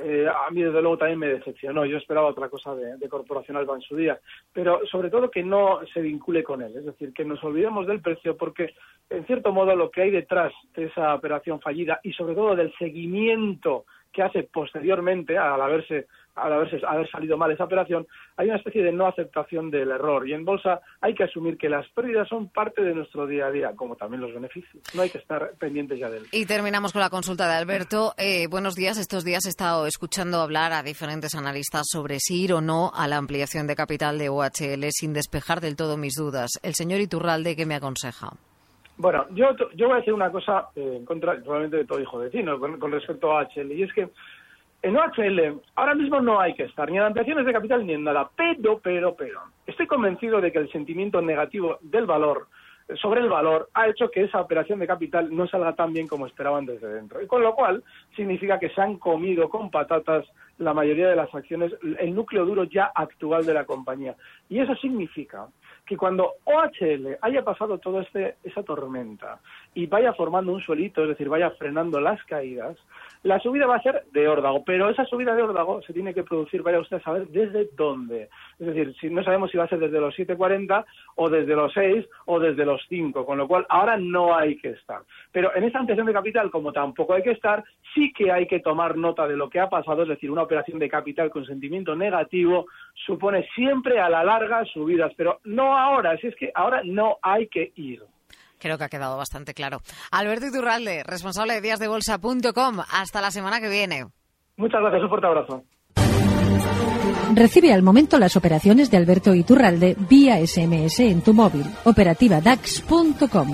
eh, 0.02 0.26
a 0.28 0.50
mí 0.50 0.62
desde 0.62 0.80
luego 0.80 0.98
también 0.98 1.18
me 1.18 1.28
decepcionó. 1.28 1.84
Yo 1.84 1.96
esperaba 1.96 2.28
otra 2.28 2.48
cosa 2.48 2.74
de, 2.74 2.96
de 2.96 3.08
Corporación 3.08 3.56
Alba 3.56 3.74
en 3.74 3.82
su 3.82 3.96
día, 3.96 4.18
pero 4.52 4.80
sobre 4.86 5.10
todo 5.10 5.30
que 5.30 5.42
no 5.42 5.80
se 5.92 6.00
vincule 6.00 6.42
con 6.42 6.62
él, 6.62 6.76
es 6.76 6.84
decir, 6.84 7.12
que 7.12 7.24
nos 7.24 7.42
olvidemos 7.42 7.86
del 7.86 8.00
precio 8.00 8.36
porque 8.36 8.74
en 9.10 9.26
cierto 9.26 9.52
modo 9.52 9.74
lo 9.74 9.90
que 9.90 10.02
hay 10.02 10.10
detrás 10.10 10.52
de 10.74 10.84
esa 10.84 11.14
operación 11.14 11.60
fallida 11.60 12.00
y 12.02 12.12
sobre 12.12 12.34
todo 12.34 12.54
del 12.54 12.72
seguimiento 12.78 13.84
que 14.12 14.22
hace 14.22 14.42
posteriormente 14.44 15.36
al 15.38 15.60
haberse 15.60 16.06
al 16.38 16.52
haberse, 16.52 16.80
haber 16.86 17.10
salido 17.10 17.36
mal 17.36 17.50
esa 17.50 17.64
operación, 17.64 18.06
hay 18.36 18.48
una 18.48 18.56
especie 18.56 18.82
de 18.82 18.92
no 18.92 19.06
aceptación 19.06 19.70
del 19.70 19.90
error. 19.90 20.28
Y 20.28 20.34
en 20.34 20.44
bolsa 20.44 20.80
hay 21.00 21.14
que 21.14 21.24
asumir 21.24 21.58
que 21.58 21.68
las 21.68 21.88
pérdidas 21.90 22.28
son 22.28 22.48
parte 22.48 22.82
de 22.82 22.94
nuestro 22.94 23.26
día 23.26 23.46
a 23.46 23.50
día, 23.50 23.72
como 23.74 23.96
también 23.96 24.20
los 24.20 24.32
beneficios. 24.32 24.82
No 24.94 25.02
hay 25.02 25.10
que 25.10 25.18
estar 25.18 25.52
pendientes 25.58 25.98
ya 25.98 26.08
de 26.08 26.18
él. 26.18 26.26
Y 26.32 26.46
terminamos 26.46 26.92
con 26.92 27.00
la 27.00 27.10
consulta 27.10 27.48
de 27.48 27.54
Alberto. 27.54 28.14
Eh, 28.16 28.46
buenos 28.48 28.74
días. 28.74 28.98
Estos 28.98 29.24
días 29.24 29.46
he 29.46 29.50
estado 29.50 29.86
escuchando 29.86 30.40
hablar 30.40 30.72
a 30.72 30.82
diferentes 30.82 31.34
analistas 31.34 31.86
sobre 31.90 32.18
si 32.20 32.44
ir 32.44 32.52
o 32.52 32.60
no 32.60 32.92
a 32.94 33.08
la 33.08 33.16
ampliación 33.16 33.66
de 33.66 33.76
capital 33.76 34.18
de 34.18 34.28
OHL 34.28 34.90
sin 34.90 35.12
despejar 35.12 35.60
del 35.60 35.76
todo 35.76 35.96
mis 35.96 36.14
dudas. 36.14 36.50
El 36.62 36.74
señor 36.74 37.00
Iturralde, 37.00 37.56
¿qué 37.56 37.66
me 37.66 37.74
aconseja? 37.74 38.30
Bueno, 38.98 39.26
yo, 39.30 39.54
yo 39.76 39.86
voy 39.86 39.94
a 39.94 39.98
decir 40.00 40.12
una 40.12 40.32
cosa 40.32 40.70
eh, 40.74 40.94
en 40.96 41.04
contra, 41.04 41.36
probablemente 41.36 41.76
de 41.76 41.84
todo 41.84 42.00
hijo 42.00 42.18
de 42.18 42.26
vecino, 42.26 42.58
con, 42.58 42.90
respecto 42.90 43.30
a 43.30 43.42
OHL, 43.42 43.70
y 43.70 43.84
es 43.84 43.92
que 43.92 44.08
en 44.82 44.96
OHL 44.96 45.60
ahora 45.76 45.94
mismo 45.94 46.20
no 46.20 46.40
hay 46.40 46.54
que 46.54 46.64
estar 46.64 46.90
ni 46.90 46.96
en 46.96 47.04
ampliaciones 47.04 47.46
de 47.46 47.52
capital 47.52 47.86
ni 47.86 47.94
en 47.94 48.02
nada, 48.02 48.28
pero, 48.36 48.80
pero, 48.80 49.14
pero, 49.14 49.40
estoy 49.66 49.86
convencido 49.86 50.40
de 50.40 50.50
que 50.50 50.58
el 50.58 50.72
sentimiento 50.72 51.22
negativo 51.22 51.78
del 51.80 52.06
valor 52.06 52.48
sobre 53.00 53.20
el 53.20 53.28
valor 53.28 53.68
ha 53.74 53.86
hecho 53.86 54.10
que 54.10 54.24
esa 54.24 54.40
operación 54.40 54.78
de 54.78 54.86
capital 54.86 55.28
no 55.34 55.46
salga 55.46 55.74
tan 55.74 55.92
bien 55.92 56.08
como 56.08 56.26
esperaban 56.26 56.64
desde 56.64 56.88
dentro. 56.88 57.22
Y 57.22 57.26
con 57.26 57.42
lo 57.42 57.54
cual 57.54 57.84
significa 58.16 58.58
que 58.58 58.70
se 58.70 58.80
han 58.80 58.96
comido 58.96 59.48
con 59.50 59.70
patatas 59.70 60.24
la 60.56 60.72
mayoría 60.72 61.08
de 61.08 61.16
las 61.16 61.32
acciones, 61.34 61.72
el 61.98 62.14
núcleo 62.14 62.46
duro 62.46 62.64
ya 62.64 62.90
actual 62.94 63.44
de 63.44 63.54
la 63.54 63.64
compañía. 63.64 64.16
Y 64.48 64.58
eso 64.58 64.74
significa 64.76 65.46
que 65.88 65.96
cuando 65.96 66.34
OHL 66.44 67.16
haya 67.22 67.42
pasado 67.42 67.78
toda 67.78 68.02
este, 68.02 68.36
esa 68.44 68.62
tormenta 68.62 69.40
y 69.74 69.86
vaya 69.86 70.12
formando 70.12 70.52
un 70.52 70.60
suelito, 70.60 71.02
es 71.02 71.08
decir, 71.08 71.28
vaya 71.28 71.50
frenando 71.52 72.00
las 72.00 72.22
caídas, 72.24 72.76
la 73.22 73.40
subida 73.40 73.66
va 73.66 73.76
a 73.76 73.82
ser 73.82 74.04
de 74.12 74.28
órdago, 74.28 74.64
pero 74.64 74.88
esa 74.88 75.04
subida 75.04 75.34
de 75.34 75.42
órdago 75.42 75.82
se 75.82 75.92
tiene 75.92 76.14
que 76.14 76.22
producir, 76.22 76.62
vaya 76.62 76.78
usted 76.78 76.98
a 76.98 77.02
saber 77.02 77.26
desde 77.28 77.68
dónde. 77.76 78.28
Es 78.58 78.66
decir, 78.66 78.94
si 79.00 79.10
no 79.10 79.24
sabemos 79.24 79.50
si 79.50 79.58
va 79.58 79.64
a 79.64 79.68
ser 79.68 79.80
desde 79.80 80.00
los 80.00 80.16
7.40 80.16 80.84
o 81.16 81.28
desde 81.28 81.56
los 81.56 81.72
6 81.72 82.06
o 82.26 82.38
desde 82.38 82.64
los 82.64 82.80
5, 82.88 83.26
con 83.26 83.38
lo 83.38 83.48
cual 83.48 83.66
ahora 83.68 83.96
no 83.96 84.36
hay 84.36 84.56
que 84.56 84.70
estar. 84.70 85.02
Pero 85.32 85.54
en 85.54 85.64
esta 85.64 85.80
ampliación 85.80 86.06
de 86.06 86.12
capital, 86.12 86.50
como 86.50 86.72
tampoco 86.72 87.14
hay 87.14 87.22
que 87.22 87.32
estar, 87.32 87.64
sí 87.94 88.12
que 88.12 88.30
hay 88.30 88.46
que 88.46 88.60
tomar 88.60 88.96
nota 88.96 89.26
de 89.26 89.36
lo 89.36 89.50
que 89.50 89.60
ha 89.60 89.68
pasado, 89.68 90.02
es 90.02 90.08
decir, 90.08 90.30
una 90.30 90.42
operación 90.42 90.78
de 90.78 90.88
capital 90.88 91.30
con 91.30 91.44
sentimiento 91.44 91.96
negativo 91.96 92.66
supone 92.94 93.48
siempre 93.54 94.00
a 94.00 94.08
la 94.08 94.22
larga 94.22 94.64
subidas, 94.64 95.12
pero 95.16 95.40
no 95.44 95.76
ahora, 95.76 96.16
si 96.18 96.28
es 96.28 96.36
que 96.36 96.52
ahora 96.54 96.82
no 96.84 97.18
hay 97.22 97.48
que 97.48 97.72
ir. 97.74 98.02
Creo 98.58 98.78
que 98.78 98.84
ha 98.84 98.88
quedado 98.88 99.16
bastante 99.16 99.54
claro. 99.54 99.80
Alberto 100.10 100.46
Iturralde, 100.46 101.02
responsable 101.04 101.54
de 101.54 101.60
díasdebolsa.com. 101.60 102.80
Hasta 102.92 103.20
la 103.20 103.30
semana 103.30 103.60
que 103.60 103.68
viene. 103.68 104.06
Muchas 104.56 104.80
gracias, 104.80 105.02
un 105.02 105.08
fuerte 105.08 105.26
abrazo. 105.26 105.64
Recibe 107.34 107.72
al 107.72 107.82
momento 107.82 108.18
las 108.18 108.36
operaciones 108.36 108.90
de 108.90 108.96
Alberto 108.96 109.34
Iturralde 109.34 109.96
vía 110.08 110.44
SMS 110.44 111.00
en 111.00 111.22
tu 111.22 111.34
móvil. 111.34 111.64
Operativa 111.84 112.40
DAX.com. 112.40 113.52